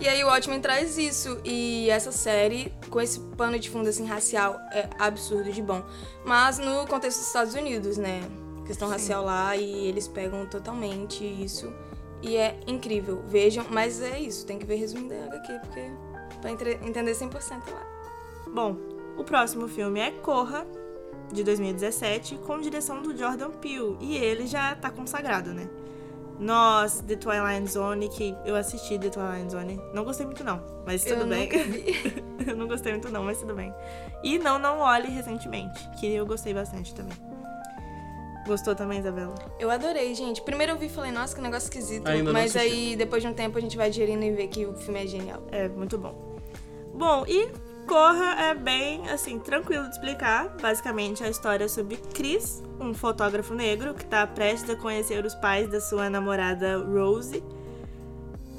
E 0.00 0.08
aí 0.08 0.24
o 0.24 0.28
Watchmen 0.28 0.60
traz 0.60 0.96
isso. 0.96 1.38
E 1.44 1.88
essa 1.90 2.10
série, 2.10 2.72
com 2.88 3.00
esse 3.00 3.20
pano 3.36 3.58
de 3.58 3.68
fundo 3.68 3.88
assim, 3.88 4.06
racial, 4.06 4.56
é 4.72 4.88
absurdo 4.98 5.52
de 5.52 5.60
bom. 5.62 5.82
Mas 6.24 6.58
no 6.58 6.86
contexto 6.86 7.18
dos 7.18 7.26
Estados 7.26 7.54
Unidos, 7.54 7.98
né? 7.98 8.22
Questão 8.66 8.88
racial 8.88 9.24
lá 9.24 9.56
e 9.56 9.86
eles 9.88 10.08
pegam 10.08 10.46
totalmente 10.46 11.24
isso. 11.24 11.72
E 12.22 12.36
é 12.36 12.58
incrível. 12.66 13.22
Vejam, 13.26 13.66
mas 13.70 14.00
é 14.00 14.18
isso, 14.18 14.46
tem 14.46 14.58
que 14.58 14.64
ver 14.66 14.76
resumindo 14.76 15.12
a 15.14 15.24
HQ, 15.26 15.58
porque 15.60 15.90
pra 16.40 16.50
entre- 16.50 16.78
entender 16.82 17.12
100% 17.12 17.70
lá. 17.72 17.86
Bom, 18.54 18.76
o 19.16 19.24
próximo 19.24 19.66
filme 19.68 20.00
é 20.00 20.10
Corra, 20.10 20.66
de 21.32 21.42
2017, 21.44 22.36
com 22.38 22.60
direção 22.60 23.02
do 23.02 23.16
Jordan 23.16 23.50
Peele. 23.50 23.96
E 24.00 24.16
ele 24.16 24.46
já 24.46 24.74
tá 24.76 24.90
consagrado, 24.90 25.52
né? 25.52 25.68
Nós, 26.40 27.00
The 27.02 27.16
Twilight 27.16 27.70
Zone, 27.70 28.08
que 28.08 28.34
eu 28.46 28.56
assisti 28.56 28.98
The 28.98 29.10
Twilight 29.10 29.52
Zone. 29.52 29.80
Não 29.92 30.04
gostei 30.04 30.24
muito, 30.24 30.42
não, 30.42 30.60
mas 30.86 31.04
tudo 31.04 31.20
Eu 31.20 31.26
bem. 31.26 31.42
nunca 31.42 31.58
vi. 31.64 32.24
eu 32.48 32.56
não 32.56 32.66
gostei 32.66 32.92
muito, 32.92 33.10
não, 33.10 33.22
mas 33.22 33.38
tudo 33.38 33.54
bem. 33.54 33.72
E 34.24 34.38
Não 34.38 34.58
Não 34.58 34.78
Olhe 34.78 35.08
recentemente, 35.08 35.88
que 36.00 36.12
eu 36.12 36.26
gostei 36.26 36.54
bastante 36.54 36.94
também. 36.94 37.16
Gostou 38.46 38.74
também, 38.74 38.98
Isabela? 39.00 39.34
Eu 39.58 39.70
adorei, 39.70 40.14
gente. 40.14 40.40
Primeiro 40.40 40.72
eu 40.72 40.78
vi 40.78 40.86
e 40.86 40.88
falei, 40.88 41.12
nossa, 41.12 41.36
que 41.36 41.42
negócio 41.42 41.66
esquisito. 41.66 42.06
Ainda 42.08 42.32
mas 42.32 42.56
aí, 42.56 42.96
depois 42.96 43.22
de 43.22 43.28
um 43.28 43.34
tempo, 43.34 43.58
a 43.58 43.60
gente 43.60 43.76
vai 43.76 43.90
digerindo 43.90 44.24
e 44.24 44.32
vê 44.32 44.46
que 44.48 44.64
o 44.64 44.74
filme 44.74 45.04
é 45.04 45.06
genial. 45.06 45.42
É 45.52 45.68
muito 45.68 45.98
bom. 45.98 46.38
Bom, 46.94 47.24
e 47.28 47.48
Corra 47.90 48.40
é 48.40 48.54
bem, 48.54 49.10
assim, 49.10 49.36
tranquilo 49.40 49.82
de 49.82 49.90
explicar. 49.90 50.48
Basicamente, 50.62 51.24
a 51.24 51.28
história 51.28 51.68
sobre 51.68 51.96
Chris, 51.96 52.62
um 52.78 52.94
fotógrafo 52.94 53.52
negro 53.52 53.94
que 53.94 54.06
tá 54.06 54.24
prestes 54.28 54.70
a 54.70 54.76
conhecer 54.76 55.24
os 55.26 55.34
pais 55.34 55.68
da 55.68 55.80
sua 55.80 56.08
namorada 56.08 56.78
Rose. 56.78 57.42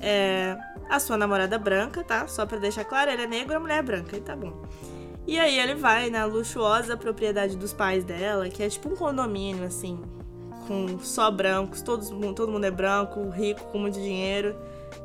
É, 0.01 0.57
a 0.89 0.99
sua 0.99 1.15
namorada 1.15 1.57
branca, 1.57 2.03
tá? 2.03 2.27
Só 2.27 2.45
pra 2.45 2.57
deixar 2.57 2.83
claro, 2.83 3.09
ele 3.09 3.21
é 3.21 3.25
negro, 3.25 3.55
a 3.55 3.59
mulher 3.61 3.77
é 3.77 3.81
branca, 3.81 4.17
e 4.17 4.19
tá 4.19 4.35
bom. 4.35 4.65
E 5.25 5.39
aí 5.39 5.57
ele 5.57 5.75
vai 5.75 6.09
na 6.09 6.25
luxuosa 6.25 6.97
propriedade 6.97 7.55
dos 7.55 7.71
pais 7.71 8.03
dela, 8.03 8.49
que 8.49 8.61
é 8.61 8.67
tipo 8.67 8.89
um 8.89 8.97
condomínio, 8.97 9.63
assim, 9.63 9.97
com 10.67 10.99
só 10.99 11.31
brancos, 11.31 11.81
todos, 11.81 12.09
todo 12.35 12.51
mundo 12.51 12.65
é 12.65 12.71
branco, 12.71 13.29
rico, 13.29 13.63
com 13.71 13.77
muito 13.77 13.97
dinheiro. 13.97 14.53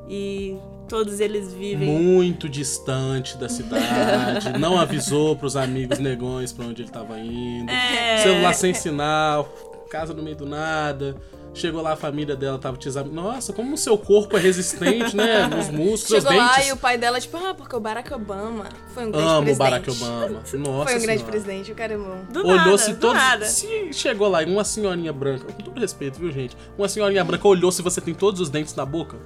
E 0.09 0.57
todos 0.89 1.19
eles 1.21 1.53
vivem. 1.53 1.89
Muito 1.89 2.49
distante 2.49 3.37
da 3.37 3.49
cidade, 3.49 4.59
não 4.59 4.79
avisou 4.79 5.37
pros 5.37 5.57
amigos 5.57 5.99
negões 5.99 6.53
pra 6.53 6.65
onde 6.65 6.83
ele 6.83 6.91
tava 6.91 7.19
indo. 7.19 7.71
É. 7.71 8.19
Celular 8.23 8.53
sem 8.55 8.73
sinal, 8.75 9.45
casa 9.91 10.15
no 10.15 10.23
meio 10.23 10.37
do 10.37 10.47
nada. 10.47 11.17
Chegou 11.55 11.81
lá, 11.81 11.93
a 11.95 11.97
família 11.97 12.37
dela 12.37 12.59
tava 12.59 12.77
te 12.77 12.87
examinando. 12.87 13.29
Nossa, 13.29 13.51
como 13.51 13.73
o 13.73 13.79
seu 13.79 13.97
corpo 13.97 14.37
é 14.37 14.41
resistente, 14.41 15.17
né? 15.17 15.47
Nos 15.47 15.71
músculos, 15.71 16.01
seus 16.03 16.23
Chegou 16.23 16.37
lá 16.39 16.53
dentes. 16.53 16.69
e 16.69 16.73
o 16.73 16.77
pai 16.77 16.99
dela, 16.99 17.19
tipo, 17.19 17.35
ah, 17.39 17.55
porque 17.55 17.75
o 17.75 17.81
Barack 17.81 18.13
Obama 18.13 18.67
foi 18.93 19.07
um 19.07 19.11
grande 19.11 19.27
Amo 19.27 19.39
o 19.39 19.43
presidente. 19.43 19.59
Barack 19.71 19.91
Obama. 19.91 20.29
Nossa 20.29 20.51
Foi 20.53 20.59
um 20.59 20.63
grande 20.85 21.01
Senhora. 21.01 21.25
presidente, 21.25 21.73
o 21.73 21.75
cara 21.75 21.95
é 21.95 21.97
bom. 21.97 22.19
Do 22.31 22.41
Olhou 22.41 22.57
nada, 22.57 22.77
se 22.77 22.93
do 22.93 23.01
todos. 23.01 23.17
nada. 23.17 23.47
Se 23.47 23.91
chegou 23.91 24.29
lá 24.29 24.43
e 24.43 24.53
uma 24.53 24.65
senhorinha 24.65 25.15
branca, 25.15 25.51
com 25.51 25.63
todo 25.63 25.81
respeito, 25.81 26.19
viu, 26.21 26.31
gente? 26.31 26.55
Uma 26.77 26.91
senhorinha 26.91 27.25
branca 27.25 27.49
olhou 27.49 27.73
se 27.73 27.81
você 27.81 28.03
tem 28.03 28.13
todos 28.13 28.39
os 28.39 28.51
dentes 28.51 28.75
na 28.75 28.85
boca. 28.85 29.17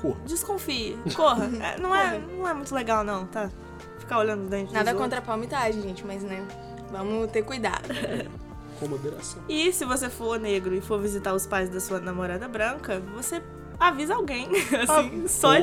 Corra. 0.00 0.18
Desconfie, 0.26 0.96
corra. 1.14 1.48
É, 1.62 1.78
não, 1.80 1.94
é, 1.94 2.18
não 2.38 2.48
é 2.48 2.54
muito 2.54 2.74
legal, 2.74 3.02
não, 3.04 3.26
tá? 3.26 3.50
Ficar 3.98 4.18
olhando 4.18 4.46
o 4.46 4.48
dente 4.48 4.72
Nada 4.72 4.92
dos 4.92 5.00
contra 5.00 5.18
a 5.18 5.22
palmitagem, 5.22 5.82
gente, 5.82 6.04
mas 6.06 6.22
né, 6.22 6.46
vamos 6.90 7.30
ter 7.30 7.42
cuidado. 7.42 7.88
Com 8.78 8.86
moderação. 8.86 9.42
E 9.48 9.72
se 9.72 9.84
você 9.84 10.08
for 10.08 10.38
negro 10.38 10.72
e 10.74 10.80
for 10.80 11.00
visitar 11.00 11.34
os 11.34 11.44
pais 11.46 11.68
da 11.68 11.80
sua 11.80 11.98
namorada 11.98 12.46
branca, 12.46 13.02
você 13.12 13.42
avisa 13.78 14.14
alguém. 14.14 14.48
Assim, 14.88 15.26
só 15.26 15.58
Ou, 15.58 15.62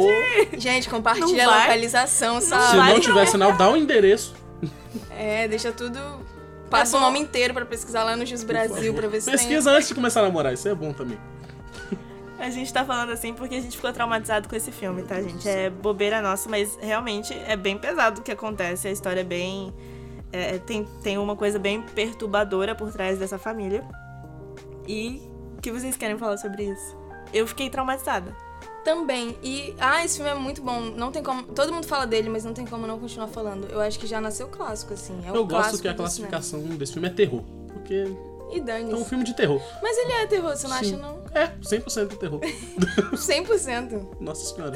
de. 0.51 0.59
Gente, 0.59 0.89
compartilha 0.89 1.45
Não 1.45 1.49
a 1.49 1.55
vai. 1.55 1.61
localização, 1.61 2.41
Se 2.41 2.47
sabe? 2.47 2.77
vai, 2.77 2.93
não 2.93 2.99
tiver 2.99 3.25
sinal, 3.25 3.53
dá 3.53 3.69
o 3.69 3.77
endereço. 3.77 4.35
É, 5.09 5.47
deixa 5.47 5.71
tudo. 5.71 5.97
Passa 6.69 6.97
É 6.97 6.97
o 6.97 6.99
bom. 6.99 7.05
nome 7.07 7.19
inteiro 7.19 7.53
pra 7.53 7.65
pesquisar 7.65 8.03
lá 8.03 8.17
no 8.17 8.25
Jus 8.25 8.43
Brasil 8.43 8.93
pra 8.93 9.07
ver 9.07 9.21
se 9.21 9.31
Pesquisa 9.31 9.71
antes 9.71 9.87
de 9.87 9.95
começar 9.95 10.19
a 10.19 10.23
namorar, 10.23 10.53
isso 10.53 10.67
é 10.67 10.75
bom 10.75 10.91
também. 10.91 11.17
A 12.39 12.49
gente 12.49 12.71
tá 12.71 12.83
falando 12.83 13.11
assim 13.11 13.33
porque 13.33 13.55
a 13.55 13.61
gente 13.61 13.75
ficou 13.75 13.91
traumatizado 13.93 14.47
com 14.49 14.55
esse 14.55 14.71
filme, 14.71 15.03
tá, 15.03 15.21
gente? 15.21 15.47
É 15.47 15.69
bobeira 15.69 16.21
nossa, 16.21 16.49
mas 16.49 16.77
realmente 16.81 17.33
é 17.33 17.55
bem 17.55 17.77
pesado 17.77 18.21
o 18.21 18.23
que 18.23 18.31
acontece. 18.31 18.87
A 18.87 18.91
história 18.91 19.21
é 19.21 19.23
bem. 19.23 19.73
é, 20.31 20.57
tem, 20.59 20.85
tem 21.01 21.17
uma 21.17 21.35
coisa 21.35 21.57
bem 21.57 21.81
perturbadora 21.81 22.75
por 22.75 22.91
trás 22.91 23.17
dessa 23.17 23.37
família. 23.37 23.83
E 24.87 25.21
o 25.57 25.61
que 25.61 25.71
vocês 25.71 25.95
querem 25.95 26.17
falar 26.17 26.37
sobre 26.37 26.63
isso? 26.65 26.97
Eu 27.33 27.47
fiquei 27.47 27.69
traumatizada. 27.69 28.35
Também. 28.83 29.35
E, 29.41 29.73
ah, 29.79 30.05
esse 30.05 30.17
filme 30.17 30.29
é 30.29 30.35
muito 30.35 30.61
bom. 30.61 30.79
Não 30.81 31.11
tem 31.11 31.23
como. 31.23 31.41
Todo 31.43 31.73
mundo 31.73 31.87
fala 31.87 32.05
dele, 32.05 32.29
mas 32.29 32.43
não 32.43 32.53
tem 32.53 32.65
como 32.67 32.85
não 32.85 32.99
continuar 32.99 33.27
falando. 33.27 33.65
Eu 33.71 33.81
acho 33.81 33.97
que 33.97 34.05
já 34.05 34.21
nasceu 34.21 34.47
clássico, 34.47 34.93
assim. 34.93 35.19
É 35.25 35.31
o 35.31 35.35
Eu 35.35 35.45
gosto 35.45 35.61
clássico 35.61 35.81
que 35.81 35.87
a 35.87 35.93
classificação 35.95 36.59
desse 36.61 36.93
filme 36.93 37.07
é 37.07 37.11
terror. 37.11 37.41
Porque 37.73 38.05
E 38.55 38.59
é 38.59 38.61
um 38.61 38.65
dane 38.65 39.05
filme 39.05 39.23
de 39.23 39.33
terror. 39.33 39.61
Mas 39.81 39.97
ele 39.97 40.11
é 40.13 40.25
terror, 40.27 40.55
você 40.55 40.67
não 40.67 40.77
Sim. 40.77 40.85
acha, 40.85 40.97
não? 40.97 41.23
É, 41.33 41.47
100% 41.61 42.07
de 42.07 42.17
terror. 42.17 42.39
100%. 43.13 44.07
Nossa 44.19 44.55
senhora. 44.55 44.73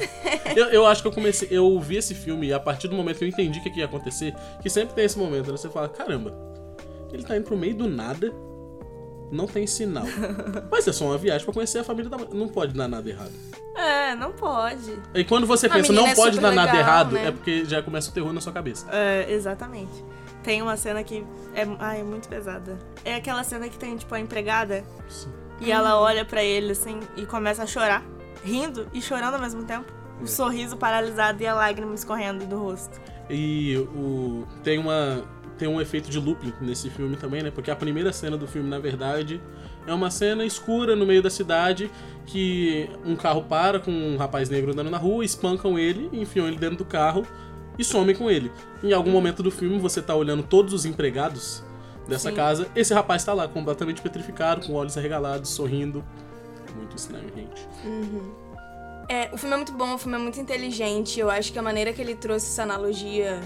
Eu, 0.54 0.66
eu 0.66 0.86
acho 0.86 1.00
que 1.02 1.08
eu 1.08 1.12
comecei. 1.12 1.48
Eu 1.50 1.78
vi 1.80 1.96
esse 1.96 2.14
filme 2.14 2.48
e 2.48 2.52
a 2.52 2.60
partir 2.60 2.88
do 2.88 2.94
momento 2.94 3.18
que 3.18 3.24
eu 3.24 3.28
entendi 3.28 3.58
o 3.58 3.62
que, 3.62 3.70
que 3.70 3.78
ia 3.78 3.86
acontecer, 3.86 4.34
que 4.62 4.68
sempre 4.68 4.94
tem 4.94 5.04
esse 5.04 5.18
momento, 5.18 5.50
né? 5.50 5.56
Você 5.56 5.68
fala, 5.68 5.88
caramba, 5.88 6.34
ele 7.12 7.22
tá 7.22 7.36
indo 7.36 7.44
pro 7.44 7.56
meio 7.56 7.74
do 7.74 7.88
nada, 7.88 8.32
não 9.30 9.46
tem 9.46 9.66
sinal. 9.66 10.04
Mas 10.70 10.86
é 10.86 10.92
só 10.92 11.06
uma 11.06 11.16
viagem 11.18 11.44
pra 11.44 11.54
conhecer 11.54 11.78
a 11.78 11.84
família 11.84 12.10
da 12.10 12.18
mãe. 12.18 12.28
Não 12.32 12.48
pode 12.48 12.74
dar 12.74 12.88
nada 12.88 13.08
errado. 13.08 13.32
É, 13.74 14.14
não 14.14 14.32
pode. 14.32 14.98
E 15.14 15.24
quando 15.24 15.46
você 15.46 15.66
A 15.66 15.70
pensa, 15.70 15.92
não 15.92 16.06
é 16.06 16.14
pode 16.14 16.38
dar 16.38 16.52
nada 16.52 16.72
legal, 16.72 16.80
errado, 16.80 17.12
né? 17.12 17.28
é 17.28 17.30
porque 17.32 17.64
já 17.64 17.82
começa 17.82 18.10
o 18.10 18.12
terror 18.12 18.32
na 18.32 18.40
sua 18.40 18.52
cabeça. 18.52 18.86
É, 18.92 19.32
exatamente. 19.32 20.04
Tem 20.42 20.62
uma 20.62 20.76
cena 20.76 21.02
que 21.02 21.24
é, 21.54 21.66
ai, 21.78 22.00
é 22.00 22.02
muito 22.02 22.28
pesada. 22.28 22.78
É 23.04 23.14
aquela 23.14 23.44
cena 23.44 23.68
que 23.68 23.78
tem, 23.78 23.96
tipo, 23.96 24.14
a 24.14 24.20
empregada 24.20 24.84
Sim. 25.08 25.30
e 25.60 25.70
ela 25.70 26.00
olha 26.00 26.24
pra 26.24 26.42
ele 26.42 26.72
assim 26.72 27.00
e 27.16 27.26
começa 27.26 27.62
a 27.62 27.66
chorar, 27.66 28.02
rindo 28.42 28.88
e 28.92 29.02
chorando 29.02 29.34
ao 29.34 29.40
mesmo 29.40 29.64
tempo. 29.64 29.92
O 30.20 30.26
sorriso 30.26 30.76
paralisado 30.76 31.42
e 31.42 31.46
a 31.46 31.54
lágrima 31.54 31.94
escorrendo 31.94 32.44
do 32.46 32.58
rosto. 32.58 33.00
E 33.28 33.76
o, 33.94 34.46
tem, 34.62 34.78
uma, 34.78 35.22
tem 35.56 35.66
um 35.66 35.80
efeito 35.80 36.10
de 36.10 36.18
looping 36.18 36.52
nesse 36.60 36.90
filme 36.90 37.16
também, 37.16 37.42
né? 37.42 37.50
Porque 37.50 37.70
a 37.70 37.76
primeira 37.76 38.12
cena 38.12 38.36
do 38.36 38.46
filme, 38.46 38.68
na 38.68 38.78
verdade, 38.78 39.40
é 39.86 39.94
uma 39.94 40.10
cena 40.10 40.44
escura 40.44 40.94
no 40.94 41.06
meio 41.06 41.22
da 41.22 41.30
cidade 41.30 41.90
que 42.26 42.90
um 43.04 43.16
carro 43.16 43.42
para 43.44 43.80
com 43.80 43.90
um 43.90 44.16
rapaz 44.16 44.50
negro 44.50 44.72
andando 44.72 44.90
na 44.90 44.98
rua, 44.98 45.24
espancam 45.24 45.78
ele, 45.78 46.10
enfiam 46.12 46.46
ele 46.46 46.58
dentro 46.58 46.76
do 46.78 46.84
carro 46.84 47.26
e 47.80 47.84
somem 47.84 48.14
com 48.14 48.30
ele. 48.30 48.52
Em 48.82 48.92
algum 48.92 49.10
momento 49.10 49.42
do 49.42 49.50
filme, 49.50 49.78
você 49.78 50.00
tá 50.02 50.14
olhando 50.14 50.42
todos 50.42 50.72
os 50.72 50.84
empregados 50.84 51.64
dessa 52.06 52.28
Sim. 52.30 52.36
casa, 52.36 52.66
esse 52.76 52.92
rapaz 52.92 53.24
tá 53.24 53.32
lá, 53.32 53.46
completamente 53.48 54.02
petrificado, 54.02 54.66
com 54.66 54.74
olhos 54.74 54.96
arregalados, 54.98 55.50
sorrindo. 55.50 56.04
Muito 56.76 56.96
estranho, 56.96 57.28
gente. 57.34 57.68
É, 59.08 59.30
o 59.32 59.36
filme 59.36 59.54
é 59.54 59.56
muito 59.56 59.72
bom, 59.72 59.94
o 59.94 59.98
filme 59.98 60.16
é 60.16 60.20
muito 60.20 60.40
inteligente. 60.40 61.18
Eu 61.18 61.30
acho 61.30 61.52
que 61.52 61.58
a 61.58 61.62
maneira 61.62 61.92
que 61.92 62.00
ele 62.00 62.14
trouxe 62.14 62.46
essa 62.46 62.62
analogia 62.62 63.40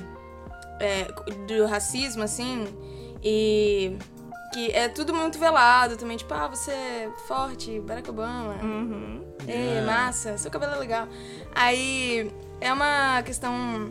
é, 0.80 1.04
do 1.46 1.66
racismo, 1.66 2.22
assim, 2.22 2.66
e 3.22 3.96
que 4.52 4.70
é 4.72 4.88
tudo 4.88 5.14
muito 5.14 5.38
velado 5.38 5.96
também. 5.96 6.16
Tipo, 6.16 6.34
ah, 6.34 6.48
você 6.48 6.70
é 6.70 7.10
forte, 7.26 7.80
Barack 7.80 8.10
Obama. 8.10 8.56
Uhum. 8.62 9.22
Ei, 9.46 9.78
É. 9.78 9.82
massa, 9.82 10.36
seu 10.38 10.50
cabelo 10.50 10.74
é 10.74 10.78
legal. 10.78 11.08
Aí 11.54 12.30
é 12.60 12.72
uma 12.72 13.22
questão 13.22 13.90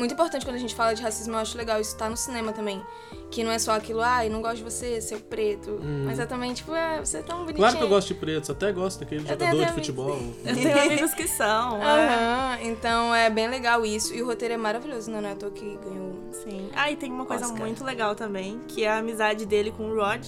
muito 0.00 0.12
importante 0.14 0.44
quando 0.44 0.56
a 0.56 0.58
gente 0.58 0.74
fala 0.74 0.92
de 0.94 1.02
racismo. 1.02 1.34
Eu 1.34 1.38
acho 1.38 1.56
legal 1.56 1.80
isso 1.80 1.96
tá 1.96 2.08
no 2.10 2.16
cinema 2.16 2.52
também. 2.52 2.82
Que 3.30 3.44
não 3.44 3.52
é 3.52 3.58
só 3.60 3.72
aquilo, 3.72 4.00
ah, 4.02 4.26
eu 4.26 4.30
não 4.32 4.42
gosto 4.42 4.56
de 4.56 4.64
você, 4.64 5.00
seu 5.00 5.20
preto. 5.20 5.78
Mas 6.04 6.18
é 6.18 6.26
também, 6.26 6.52
tipo, 6.52 6.74
é, 6.74 6.98
você 6.98 7.18
é 7.18 7.22
tão 7.22 7.38
bonitinho. 7.40 7.58
Claro 7.58 7.76
que 7.78 7.84
eu 7.84 7.88
gosto 7.88 8.08
de 8.08 8.14
pretos, 8.14 8.50
até 8.50 8.72
gosto 8.72 8.98
daquele 8.98 9.20
Eu 9.22 9.26
jogador 9.28 9.56
de 9.56 9.62
até 9.62 9.72
futebol. 9.72 10.18
Eu 10.44 10.54
tenho 10.56 10.82
amigos 10.82 11.14
que 11.14 11.28
são. 11.28 11.80
é. 11.80 11.84
Aham, 11.84 12.58
então 12.62 13.14
é 13.14 13.30
bem 13.30 13.48
legal 13.48 13.86
isso. 13.86 14.12
E 14.12 14.20
o 14.20 14.26
roteiro 14.26 14.54
é 14.54 14.56
maravilhoso, 14.56 15.10
né? 15.12 15.20
Não 15.20 15.28
é 15.28 15.32
à 15.32 15.36
toa 15.36 15.50
que 15.52 15.78
ganhou. 15.84 16.28
Sim. 16.32 16.70
Ah, 16.74 16.90
e 16.90 16.96
tem 16.96 17.12
uma 17.12 17.24
coisa 17.24 17.44
Oscar. 17.44 17.60
muito 17.60 17.84
legal 17.84 18.16
também, 18.16 18.60
que 18.66 18.82
é 18.84 18.88
a 18.90 18.98
amizade 18.98 19.46
dele 19.46 19.70
com 19.76 19.84
o 19.90 19.94
Rod. 19.94 20.26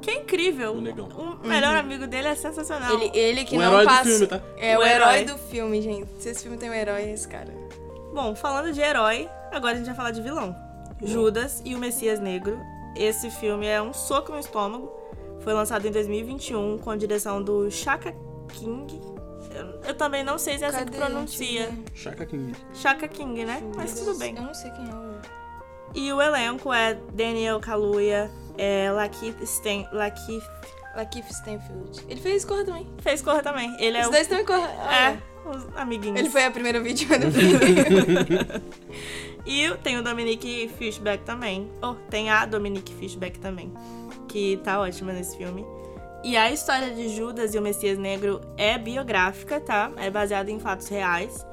Que 0.00 0.10
é 0.10 0.14
incrível. 0.20 0.72
O 0.74 0.80
negão. 0.82 1.08
O 1.42 1.46
melhor 1.46 1.76
amigo 1.76 2.06
dele 2.06 2.28
é 2.28 2.34
sensacional. 2.34 2.92
Ele, 2.94 3.10
ele 3.18 3.44
que 3.44 3.56
O 3.56 3.58
não 3.60 3.68
herói 3.68 3.82
do 3.84 3.88
passa. 3.88 4.04
filme, 4.04 4.26
tá? 4.26 4.40
É 4.58 4.76
o, 4.76 4.80
O 4.80 4.84
herói. 4.84 5.18
herói. 5.20 5.24
do 5.24 5.38
filme, 5.38 5.80
gente. 5.80 6.06
Se 6.18 6.28
esse 6.28 6.42
filme 6.42 6.58
tem 6.58 6.68
um 6.68 6.74
herói, 6.74 7.02
é 7.04 7.12
esse 7.14 7.26
cara. 7.26 7.50
Bom, 8.14 8.32
falando 8.36 8.72
de 8.72 8.80
herói, 8.80 9.28
agora 9.50 9.74
a 9.74 9.76
gente 9.76 9.86
vai 9.86 9.94
falar 9.96 10.12
de 10.12 10.22
vilão. 10.22 10.54
Judas 11.02 11.60
e 11.64 11.74
o 11.74 11.78
Messias 11.78 12.20
Negro. 12.20 12.56
Esse 12.94 13.28
filme 13.28 13.66
é 13.66 13.82
um 13.82 13.92
soco 13.92 14.30
no 14.30 14.38
estômago. 14.38 14.88
Foi 15.40 15.52
lançado 15.52 15.84
em 15.84 15.90
2021 15.90 16.78
com 16.78 16.90
a 16.92 16.96
direção 16.96 17.42
do 17.42 17.68
Shaka 17.72 18.14
King. 18.50 19.02
Eu, 19.50 19.88
eu 19.88 19.94
também 19.96 20.22
não 20.22 20.38
sei 20.38 20.56
se 20.58 20.64
é 20.64 20.68
assim 20.68 20.84
que 20.84 20.96
pronuncia. 20.96 21.76
Chaka 21.92 22.24
King. 22.24 22.54
Shaka 22.72 23.08
King, 23.08 23.44
né? 23.44 23.60
Mas 23.74 23.94
tudo 23.94 24.16
bem. 24.16 24.36
Eu 24.36 24.42
não 24.42 24.54
sei 24.54 24.70
quem 24.70 24.88
é 24.88 24.94
o. 24.94 25.14
E 25.92 26.12
o 26.12 26.22
elenco 26.22 26.72
é 26.72 26.94
Daniel 27.12 27.58
Kaluuya, 27.58 28.30
é 28.56 28.92
Lakeith 28.92 29.44
Sten... 29.44 29.88
Lakeith... 29.92 30.44
Lakeith 30.94 31.28
Stanfield. 31.30 32.04
Ele 32.08 32.20
fez 32.20 32.44
Corra 32.44 32.64
também. 32.64 32.88
Fez 32.98 33.20
Corra 33.20 33.42
também. 33.42 33.76
Ele 33.80 33.96
é 33.96 34.02
Os 34.02 34.06
o... 34.06 34.10
dois 34.12 34.28
também 34.28 34.44
Corra. 34.44 34.68
É, 34.68 35.33
os 35.50 35.66
amiguinhos. 35.76 36.18
Ele 36.18 36.30
foi 36.30 36.44
a 36.44 36.50
primeira 36.50 36.80
vítima 36.80 37.18
do 37.18 37.30
filme. 37.30 37.58
E 39.46 39.70
tem 39.82 39.98
o 39.98 40.02
Dominique 40.02 40.70
Fishback 40.78 41.22
também. 41.22 41.70
Oh, 41.82 41.94
tem 42.08 42.30
a 42.30 42.46
Dominique 42.46 42.94
Fishback 42.94 43.38
também. 43.38 43.72
Que 44.26 44.58
tá 44.64 44.80
ótima 44.80 45.12
nesse 45.12 45.36
filme. 45.36 45.66
E 46.22 46.36
a 46.36 46.50
história 46.50 46.90
de 46.90 47.10
Judas 47.10 47.54
e 47.54 47.58
o 47.58 47.62
Messias 47.62 47.98
Negro 47.98 48.40
é 48.56 48.78
biográfica, 48.78 49.60
tá? 49.60 49.92
É 49.98 50.08
baseada 50.08 50.50
em 50.50 50.58
fatos 50.58 50.88
reais. 50.88 51.44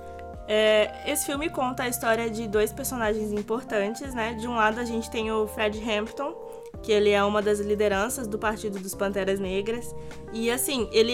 É, 0.48 1.04
esse 1.06 1.26
filme 1.26 1.50
conta 1.50 1.84
a 1.84 1.90
história 1.90 2.30
de 2.30 2.48
dois 2.48 2.72
personagens 2.72 3.34
importantes, 3.34 4.14
né? 4.14 4.34
De 4.34 4.48
um 4.48 4.56
lado 4.56 4.80
a 4.80 4.86
gente 4.86 5.12
tem 5.12 5.30
o 5.30 5.46
Fred 5.48 5.78
Hampton, 5.90 6.34
que 6.82 6.92
ele 6.92 7.10
é 7.10 7.22
uma 7.24 7.42
das 7.42 7.60
lideranças 7.60 8.28
do 8.28 8.40
Partido 8.40 8.80
dos 8.80 8.96
Panteras 8.96 9.40
Negras. 9.40 9.94
E 10.32 10.50
assim, 10.50 10.88
ele, 10.94 11.14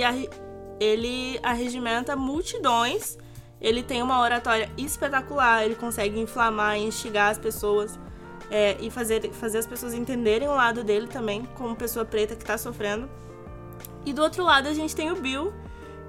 ele 0.80 1.40
arregimenta 1.44 2.16
multidões. 2.16 3.18
Ele 3.60 3.82
tem 3.82 4.04
uma 4.04 4.22
oratória 4.22 4.70
espetacular, 4.78 5.66
ele 5.66 5.76
consegue 5.76 6.20
inflamar 6.20 6.78
e 6.78 6.84
instigar 6.84 7.32
as 7.32 7.40
pessoas 7.40 8.00
é, 8.52 8.78
e 8.80 8.90
fazer, 8.92 9.32
fazer 9.32 9.58
as 9.58 9.66
pessoas 9.66 9.94
entenderem 9.94 10.48
o 10.48 10.54
lado 10.54 10.84
dele 10.84 11.08
também, 11.08 11.44
como 11.56 11.76
pessoa 11.76 12.06
preta 12.06 12.36
que 12.36 12.46
tá 12.46 12.58
sofrendo. 12.58 13.10
E 14.06 14.14
do 14.14 14.22
outro 14.22 14.44
lado 14.44 14.68
a 14.68 14.74
gente 14.74 14.96
tem 14.96 15.12
o 15.12 15.16
Bill, 15.16 15.54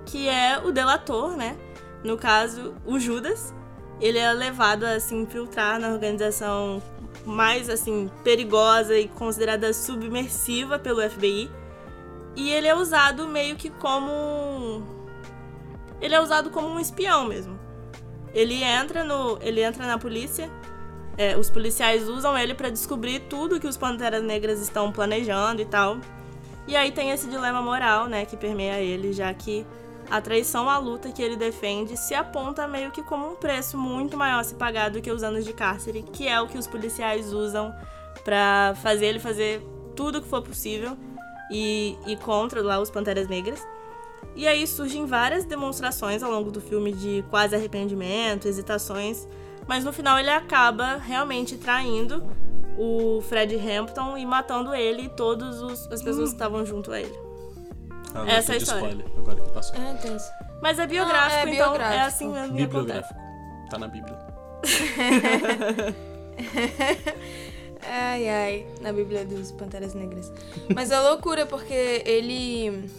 que 0.05 0.29
é 0.29 0.59
o 0.59 0.71
delator, 0.71 1.37
né? 1.37 1.57
No 2.05 2.17
caso, 2.17 2.75
o 2.85 2.99
Judas. 2.99 3.53
Ele 4.01 4.19
é 4.19 4.33
levado 4.33 4.85
a 4.85 5.01
se 5.01 5.13
infiltrar 5.13 5.81
na 5.81 5.89
organização 5.89 6.81
mais 7.27 7.69
assim 7.69 8.09
perigosa 8.23 8.97
e 8.97 9.09
considerada 9.09 9.73
submersiva 9.73 10.79
pelo 10.79 11.03
FBI. 11.11 11.51
E 12.37 12.51
ele 12.51 12.69
é 12.69 12.75
usado 12.75 13.27
meio 13.27 13.57
que 13.57 13.71
como 13.71 14.83
ele 16.01 16.15
é 16.15 16.21
usado 16.21 16.51
como 16.51 16.69
um 16.69 16.79
espião 16.81 17.25
mesmo. 17.27 17.59
Ele 18.33 18.63
entra 18.63 19.03
no 19.05 19.39
ele 19.41 19.63
entra 19.63 19.87
na 19.87 19.99
polícia. 19.99 20.51
é, 21.17 21.37
os 21.37 21.51
policiais 21.51 22.09
usam 22.09 22.39
ele 22.39 22.55
pra 22.55 22.71
descobrir 22.71 23.21
tudo 23.29 23.59
que 23.59 23.67
os 23.67 23.77
Panteras 23.77 24.23
Negras 24.23 24.61
estão 24.61 24.93
planejando 24.93 25.61
e 25.61 25.65
tal. 25.65 25.99
E 26.67 26.77
aí 26.77 26.93
tem 26.93 27.11
esse 27.11 27.29
dilema 27.29 27.61
moral, 27.61 28.07
né, 28.07 28.25
que 28.25 28.37
permeia 28.37 28.79
ele, 28.79 29.13
já 29.13 29.33
que 29.35 29.67
a 30.11 30.21
traição 30.21 30.71
à 30.71 30.79
luta 30.79 31.11
que 31.11 31.23
ele 31.23 31.37
defende 31.37 31.97
se 31.97 32.15
aponta 32.15 32.69
meio 32.69 32.91
que 32.91 33.03
como 33.03 33.33
um 33.33 33.35
preço 33.35 33.77
muito 33.77 34.17
maior 34.17 34.41
a 34.41 34.45
se 34.45 34.55
pagar 34.55 34.91
do 34.91 35.01
que 35.01 35.11
os 35.11 35.23
anos 35.23 35.45
de 35.45 35.53
cárcere, 35.53 36.03
que 36.03 36.29
é 36.29 36.41
o 36.41 36.47
que 36.47 36.57
os 36.57 36.67
policiais 36.67 37.33
usam 37.33 37.75
pra 38.25 38.75
fazer 38.83 39.07
ele 39.07 39.19
fazer 39.19 39.61
tudo 39.97 40.23
que 40.23 40.29
for 40.29 40.43
possível 40.43 40.97
e, 41.51 41.97
e 42.07 42.17
contra 42.17 42.63
lá 42.63 42.79
os 42.81 42.91
Panteras 42.91 43.29
Negras. 43.29 43.67
E 44.35 44.47
aí 44.47 44.67
surgem 44.67 45.07
várias 45.07 45.45
demonstrações 45.45 46.23
ao 46.23 46.31
longo 46.31 46.51
do 46.51 46.61
filme 46.61 46.93
de 46.93 47.25
quase 47.31 47.55
arrependimento, 47.57 48.47
hesitações, 48.47 49.27
mas 49.67 49.85
no 49.85 49.93
final 49.93 50.19
ele 50.19 50.31
acaba 50.31 50.97
realmente 50.97 51.57
traindo 51.57 52.25
o 52.79 53.21
Fred 53.23 53.57
Hampton 53.57 54.17
e 54.17 54.25
matando 54.25 54.73
ele 54.75 55.03
e 55.03 55.09
todas 55.09 55.61
os- 55.61 55.87
as 55.91 56.01
pessoas 56.03 56.29
que 56.31 56.35
estavam 56.37 56.65
junto 56.65 56.93
a 56.93 57.01
ele. 57.01 57.19
Ah, 58.15 58.25
Essa 58.31 58.53
é 58.53 58.55
a 58.55 58.59
história. 58.59 58.87
spoiler, 58.89 59.07
agora 59.19 59.41
que 59.41 59.51
passou. 59.51 59.77
É, 59.77 59.95
tem 59.95 60.15
isso. 60.17 60.31
Mas 60.63 60.79
é 60.79 60.87
biográfico, 60.87 61.35
Ah, 61.35 61.51
é 61.51 61.55
então 61.55 61.67
é 61.67 61.69
biográfico. 61.79 62.07
assim 62.07 62.25
mesmo 62.29 62.39
acontece. 62.45 62.67
Bibliográfico. 62.67 63.21
Tá 63.71 63.79
na 63.79 63.89
Bíblia. 63.89 64.19
Ai, 67.83 68.29
ai, 68.29 68.67
na 68.81 68.93
Bíblia 68.93 69.25
dos 69.25 69.53
Panteras 69.53 69.95
Negras. 69.95 70.33
Mas 70.75 70.91
é 70.91 71.01
loucura 71.01 71.47
porque 71.47 72.03
ele. 72.05 72.91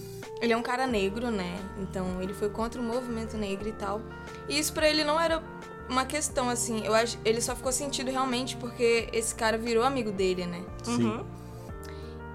Ele 0.42 0.54
é 0.54 0.58
um 0.58 0.62
cara 0.62 0.88
negro, 0.88 1.30
né? 1.30 1.58
Então 1.80 2.22
ele 2.22 2.34
foi 2.34 2.50
contra 2.50 2.80
o 2.80 2.84
movimento 2.84 3.36
negro 3.36 3.68
e 3.68 3.74
tal. 3.74 4.02
E 4.48 4.58
isso 4.58 4.72
pra 4.72 4.89
ele 4.89 5.04
não 5.04 5.20
era 5.20 5.44
uma 5.89 6.06
questão, 6.06 6.50
assim. 6.50 6.86
Eu 6.86 6.94
acho 6.94 7.18
ele 7.26 7.42
só 7.42 7.56
ficou 7.56 7.72
sentido 7.72 8.10
realmente 8.10 8.56
porque 8.56 9.10
esse 9.12 9.36
cara 9.36 9.58
virou 9.58 9.84
amigo 9.84 10.12
dele, 10.12 10.46
né? 10.46 10.63
Sim. 10.84 11.04
Uhum. 11.04 11.26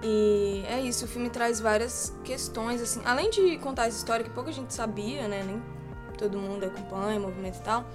E 0.03 0.63
é 0.67 0.79
isso, 0.81 1.05
o 1.05 1.07
filme 1.07 1.31
traz 1.31 1.59
várias 1.59 2.13
questões, 2.23 2.79
assim. 2.79 3.01
Além 3.05 3.31
de 3.31 3.57
contar 3.57 3.87
essa 3.87 3.97
história 3.97 4.23
que 4.23 4.29
pouca 4.29 4.51
gente 4.51 4.71
sabia, 4.71 5.27
né? 5.27 5.41
Nem 5.43 5.59
todo 6.15 6.37
mundo 6.37 6.63
acompanha 6.63 7.19
o 7.19 7.23
movimento 7.23 7.57
e 7.57 7.61
tal. 7.61 7.85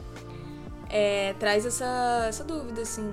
É, 0.88 1.34
traz 1.38 1.64
essa, 1.64 2.24
essa 2.28 2.42
dúvida, 2.42 2.82
assim. 2.82 3.12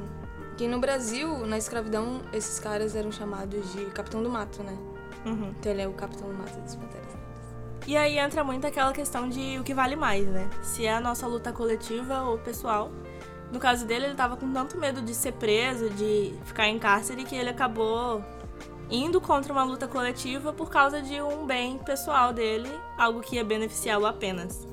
Que 0.57 0.67
no 0.67 0.79
Brasil, 0.79 1.45
na 1.45 1.57
escravidão, 1.57 2.21
esses 2.33 2.59
caras 2.59 2.95
eram 2.95 3.11
chamados 3.11 3.71
de 3.73 3.85
Capitão 3.85 4.23
do 4.23 4.29
Mato, 4.29 4.63
né? 4.63 4.75
Uhum. 5.25 5.53
Então 5.59 5.71
ele 5.71 5.81
é 5.83 5.87
o 5.87 5.93
Capitão 5.93 6.27
do 6.27 6.33
Mato 6.33 6.59
dos 6.59 6.75
Panteras. 6.75 7.07
E 7.85 7.95
aí 7.95 8.17
entra 8.17 8.43
muito 8.43 8.65
aquela 8.65 8.91
questão 8.91 9.29
de 9.29 9.57
o 9.59 9.63
que 9.63 9.73
vale 9.73 9.95
mais, 9.95 10.27
né? 10.27 10.49
Se 10.61 10.85
é 10.85 10.93
a 10.93 10.99
nossa 10.99 11.25
luta 11.27 11.53
coletiva 11.53 12.23
ou 12.23 12.37
pessoal. 12.37 12.91
No 13.51 13.59
caso 13.59 13.85
dele, 13.85 14.07
ele 14.07 14.15
tava 14.15 14.35
com 14.35 14.51
tanto 14.51 14.77
medo 14.77 15.01
de 15.01 15.15
ser 15.15 15.33
preso, 15.33 15.89
de 15.91 16.33
ficar 16.43 16.67
em 16.67 16.77
cárcere, 16.77 17.23
que 17.23 17.35
ele 17.35 17.49
acabou 17.49 18.21
indo 18.89 19.21
contra 19.21 19.53
uma 19.53 19.63
luta 19.63 19.87
coletiva 19.87 20.51
por 20.51 20.69
causa 20.69 21.01
de 21.01 21.21
um 21.21 21.45
bem 21.45 21.77
pessoal 21.77 22.33
dele, 22.33 22.69
algo 22.97 23.21
que 23.21 23.35
ia 23.35 23.43
beneficiá-lo 23.43 24.05
apenas. 24.05 24.67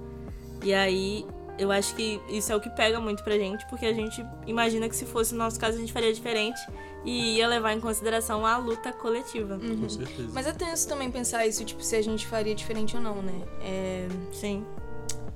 E 0.62 0.72
aí, 0.72 1.26
eu 1.58 1.70
acho 1.70 1.94
que 1.94 2.20
isso 2.28 2.52
é 2.52 2.56
o 2.56 2.60
que 2.60 2.70
pega 2.70 2.98
muito 3.00 3.22
pra 3.22 3.36
gente, 3.38 3.64
porque 3.66 3.86
a 3.86 3.92
gente 3.92 4.24
imagina 4.46 4.88
que 4.88 4.96
se 4.96 5.04
fosse 5.06 5.34
o 5.34 5.36
nosso 5.36 5.58
caso, 5.58 5.76
a 5.76 5.80
gente 5.80 5.92
faria 5.92 6.12
diferente 6.12 6.60
e 7.04 7.36
ia 7.36 7.46
levar 7.46 7.72
em 7.74 7.80
consideração 7.80 8.44
a 8.44 8.56
luta 8.56 8.92
coletiva. 8.92 9.58
Com 9.58 9.88
certeza. 9.88 10.30
Mas 10.32 10.46
é 10.46 10.52
tenso 10.52 10.88
também 10.88 11.10
pensar 11.10 11.46
isso, 11.46 11.64
tipo, 11.64 11.82
se 11.82 11.94
a 11.94 12.02
gente 12.02 12.26
faria 12.26 12.54
diferente 12.54 12.96
ou 12.96 13.02
não, 13.02 13.22
né? 13.22 13.42
É, 13.60 14.08
Sim. 14.32 14.64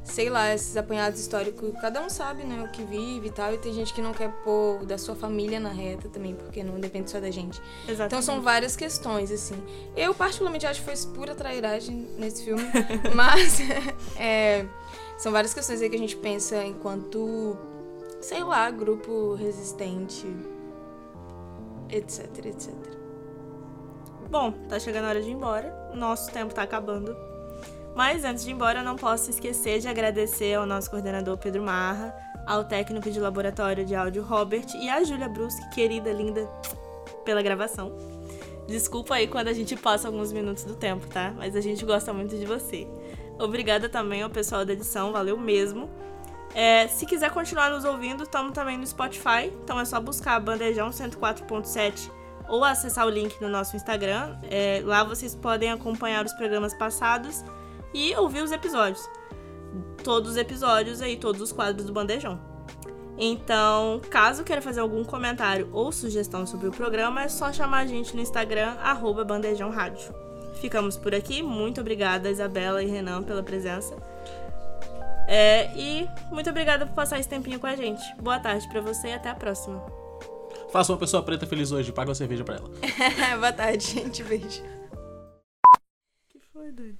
sei 0.03 0.31
lá, 0.31 0.53
esses 0.55 0.77
apanhados 0.77 1.21
históricos, 1.21 1.71
cada 1.81 2.01
um 2.01 2.09
sabe, 2.09 2.43
né, 2.43 2.63
o 2.63 2.73
que 2.73 2.83
vive 2.83 3.29
e 3.29 3.31
tal, 3.31 3.53
e 3.53 3.59
tem 3.59 3.75
gente 3.75 3.93
que 3.93 4.01
não 4.01 4.15
quer 4.15 4.33
pôr 4.43 4.81
o 4.83 4.87
da 4.87 4.97
sua 4.97 5.15
família 5.15 5.61
na 5.61 5.69
reta 5.69 6.09
também, 6.09 6.35
porque 6.35 6.65
não 6.65 6.81
depende 6.81 7.11
só 7.11 7.21
da 7.21 7.31
gente. 7.31 7.61
Exatamente. 7.83 8.07
Então 8.07 8.23
são 8.23 8.41
várias 8.41 8.75
questões, 8.75 9.31
assim. 9.31 9.63
Eu, 9.95 10.15
particularmente, 10.15 10.67
acho 10.67 10.83
que 10.83 10.97
foi 10.97 11.13
pura 11.13 11.35
trairagem 11.35 12.09
nesse 12.17 12.45
filme, 12.45 12.65
mas 13.15 13.59
é, 14.17 14.65
são 15.19 15.33
várias 15.33 15.53
questões 15.53 15.83
aí 15.83 15.91
que 15.91 15.97
a 15.97 15.99
gente 15.99 16.17
pensa 16.17 16.65
enquanto, 16.65 17.59
sei 18.21 18.43
lá, 18.45 18.71
grupo 18.71 19.35
resistente, 19.35 20.27
etc, 21.91 22.47
etc. 22.47 22.73
Bom, 24.31 24.53
tá 24.69 24.79
chegando 24.79 25.07
a 25.07 25.09
hora 25.09 25.21
de 25.21 25.29
ir 25.29 25.33
embora. 25.33 25.91
Nosso 25.95 26.31
tempo 26.31 26.55
tá 26.55 26.63
acabando. 26.63 27.17
Mas 27.97 28.25
antes 28.25 28.45
de 28.45 28.51
ir 28.51 28.53
embora, 28.53 28.81
eu 28.81 28.85
não 28.85 28.95
posso 28.95 29.29
esquecer 29.29 29.81
de 29.81 29.89
agradecer 29.89 30.55
ao 30.55 30.65
nosso 30.65 30.89
coordenador 30.89 31.37
Pedro 31.37 31.63
Marra, 31.63 32.15
ao 32.47 32.63
técnico 32.65 33.11
de 33.11 33.19
laboratório 33.19 33.85
de 33.85 33.97
áudio 33.97 34.23
Robert 34.23 34.67
e 34.81 34.89
à 34.89 35.03
Júlia 35.03 35.29
Bruschi, 35.29 35.59
querida, 35.71 36.13
linda, 36.13 36.47
pela 37.25 37.43
gravação. 37.43 37.93
Desculpa 38.69 39.17
aí 39.17 39.27
quando 39.27 39.49
a 39.49 39.53
gente 39.53 39.75
passa 39.75 40.07
alguns 40.07 40.31
minutos 40.31 40.63
do 40.63 40.77
tempo, 40.77 41.09
tá? 41.09 41.35
Mas 41.37 41.57
a 41.57 41.61
gente 41.61 41.85
gosta 41.85 42.13
muito 42.13 42.37
de 42.37 42.47
você. 42.47 42.87
Obrigada 43.39 43.89
também 43.89 44.23
ao 44.23 44.31
pessoal 44.31 44.65
da 44.65 44.73
edição, 44.73 45.13
valeu 45.13 45.39
mesmo. 45.39 45.89
É, 46.55 46.89
se 46.89 47.07
quiser 47.07 47.31
continuar 47.31 47.71
nos 47.71 47.85
ouvindo, 47.85 48.25
estamos 48.25 48.53
também 48.53 48.77
no 48.77 48.87
Spotify, 48.87 49.53
então 49.63 49.79
é 49.79 49.85
só 49.85 50.01
buscar 50.01 50.41
Bandejão 50.41 50.91
104.7 50.91 52.11
ou 52.49 52.65
acessar 52.65 53.07
o 53.07 53.11
link 53.11 53.41
no 53.41 53.49
nosso 53.49 53.77
Instagram. 53.77 54.37
É, 54.51 54.83
lá 54.85 55.05
vocês 55.05 55.35
podem 55.35 55.71
acompanhar 55.71 56.25
os 56.25 56.33
programas 56.33 56.75
passados 56.75 57.45
e 57.95 58.15
ouvir 58.17 58.43
os 58.43 58.51
episódios. 58.51 59.09
Todos 60.03 60.33
os 60.33 60.37
episódios 60.37 61.03
aí, 61.03 61.17
todos 61.17 61.41
os 61.41 61.53
quadros 61.53 61.85
do 61.85 61.93
Bandejão. 61.93 62.41
Então, 63.19 64.01
caso 64.09 64.45
queira 64.45 64.63
fazer 64.63 64.81
algum 64.81 65.05
comentário 65.05 65.69
ou 65.73 65.91
sugestão 65.91 66.47
sobre 66.47 66.69
o 66.69 66.71
programa, 66.71 67.23
é 67.23 67.29
só 67.29 67.53
chamar 67.53 67.79
a 67.81 67.87
gente 67.87 68.15
no 68.15 68.23
Instagram, 68.23 68.77
arroba 68.81 69.25
Bandejão 69.25 69.71
Rádio. 69.71 70.28
Ficamos 70.61 70.97
por 70.97 71.15
aqui. 71.15 71.43
Muito 71.43 71.81
obrigada, 71.81 72.31
Isabela 72.31 72.83
e 72.83 72.87
Renan, 72.87 73.23
pela 73.23 73.43
presença. 73.43 73.97
É, 75.29 75.71
e 75.77 76.09
muito 76.33 76.49
obrigada 76.49 76.87
por 76.87 76.95
passar 76.95 77.21
esse 77.21 77.29
tempinho 77.29 77.61
com 77.61 77.67
a 77.67 77.77
gente. 77.77 78.03
Boa 78.17 78.41
tarde 78.41 78.67
pra 78.69 78.81
você 78.81 79.09
e 79.09 79.13
até 79.13 79.29
a 79.29 79.35
próxima. 79.35 79.85
Faça 80.73 80.93
uma 80.93 80.99
pessoa 80.99 81.23
preta 81.23 81.47
feliz 81.47 81.71
hoje, 81.71 81.93
paga 81.93 82.09
uma 82.09 82.15
cerveja 82.15 82.45
pra 82.45 82.57
ela. 82.57 82.71
Boa 83.39 83.53
tarde, 83.53 83.85
gente. 83.85 84.23
Beijo. 84.23 84.63
que 86.29 86.41
foi, 86.53 86.73
doido? 86.73 86.99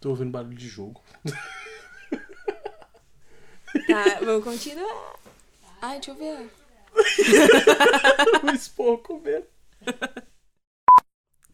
Tô 0.00 0.10
ouvindo 0.10 0.30
barulho 0.30 0.56
de 0.56 0.68
jogo. 0.68 1.00
Tá, 3.86 4.24
vou 4.24 4.40
continuar. 4.40 5.16
Ai, 5.82 6.00
deixa 6.00 6.12
eu 6.12 6.14
ver. 6.14 6.50
o 8.42 8.50
esporro 8.54 8.98
comendo. 8.98 9.44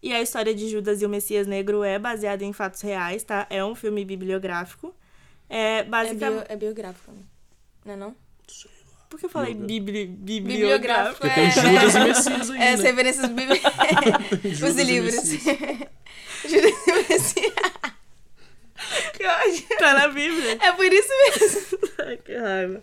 E 0.03 0.12
a 0.12 0.21
história 0.21 0.53
de 0.55 0.69
Judas 0.69 1.01
e 1.01 1.07
o 1.07 1.09
Messias 1.09 1.47
Negro 1.47 1.85
é 1.85 1.99
baseada 1.99 2.45
em 2.45 2.53
fatos 2.53 2.81
reais, 2.81 3.23
tá? 3.23 3.47
É 3.49 3.65
um 3.65 3.75
filme 3.75 4.05
bibliográfico. 4.05 4.95
É 5.49 5.79
É, 5.79 5.83
basicamente. 5.85 6.41
bio, 6.41 6.45
é 6.49 6.57
biográfico, 6.57 7.12
né? 7.12 7.23
Não 7.85 7.93
é 7.93 7.97
não? 7.97 8.17
Por 9.09 9.21
que 9.21 9.27
eu 9.27 9.31
falei 9.31 9.53
bibli... 9.55 10.07
Bibliográfico, 10.07 10.49
bibliográfico? 10.49 11.21
Porque 11.21 11.35
tem 11.35 11.51
Judas 11.51 11.95
e 11.95 12.01
Messias 12.01 12.51
aí, 12.51 12.57
É, 12.57 12.77
né? 12.77 12.83
referências 12.83 13.27
bíblicas. 13.31 13.73
Judas 14.59 14.71
Os 14.75 14.77
livros. 14.83 15.15
Judas 16.49 16.87
e 16.87 17.12
Messias. 17.12 17.53
Que 19.12 19.27
ódio. 19.27 19.65
Tá 19.79 19.93
na 19.95 20.09
Bíblia. 20.09 20.59
É 20.61 20.73
por 20.73 20.93
isso 20.93 21.09
mesmo. 21.23 21.79
Ai, 22.07 22.17
que 22.17 22.37
raiva. 22.37 22.83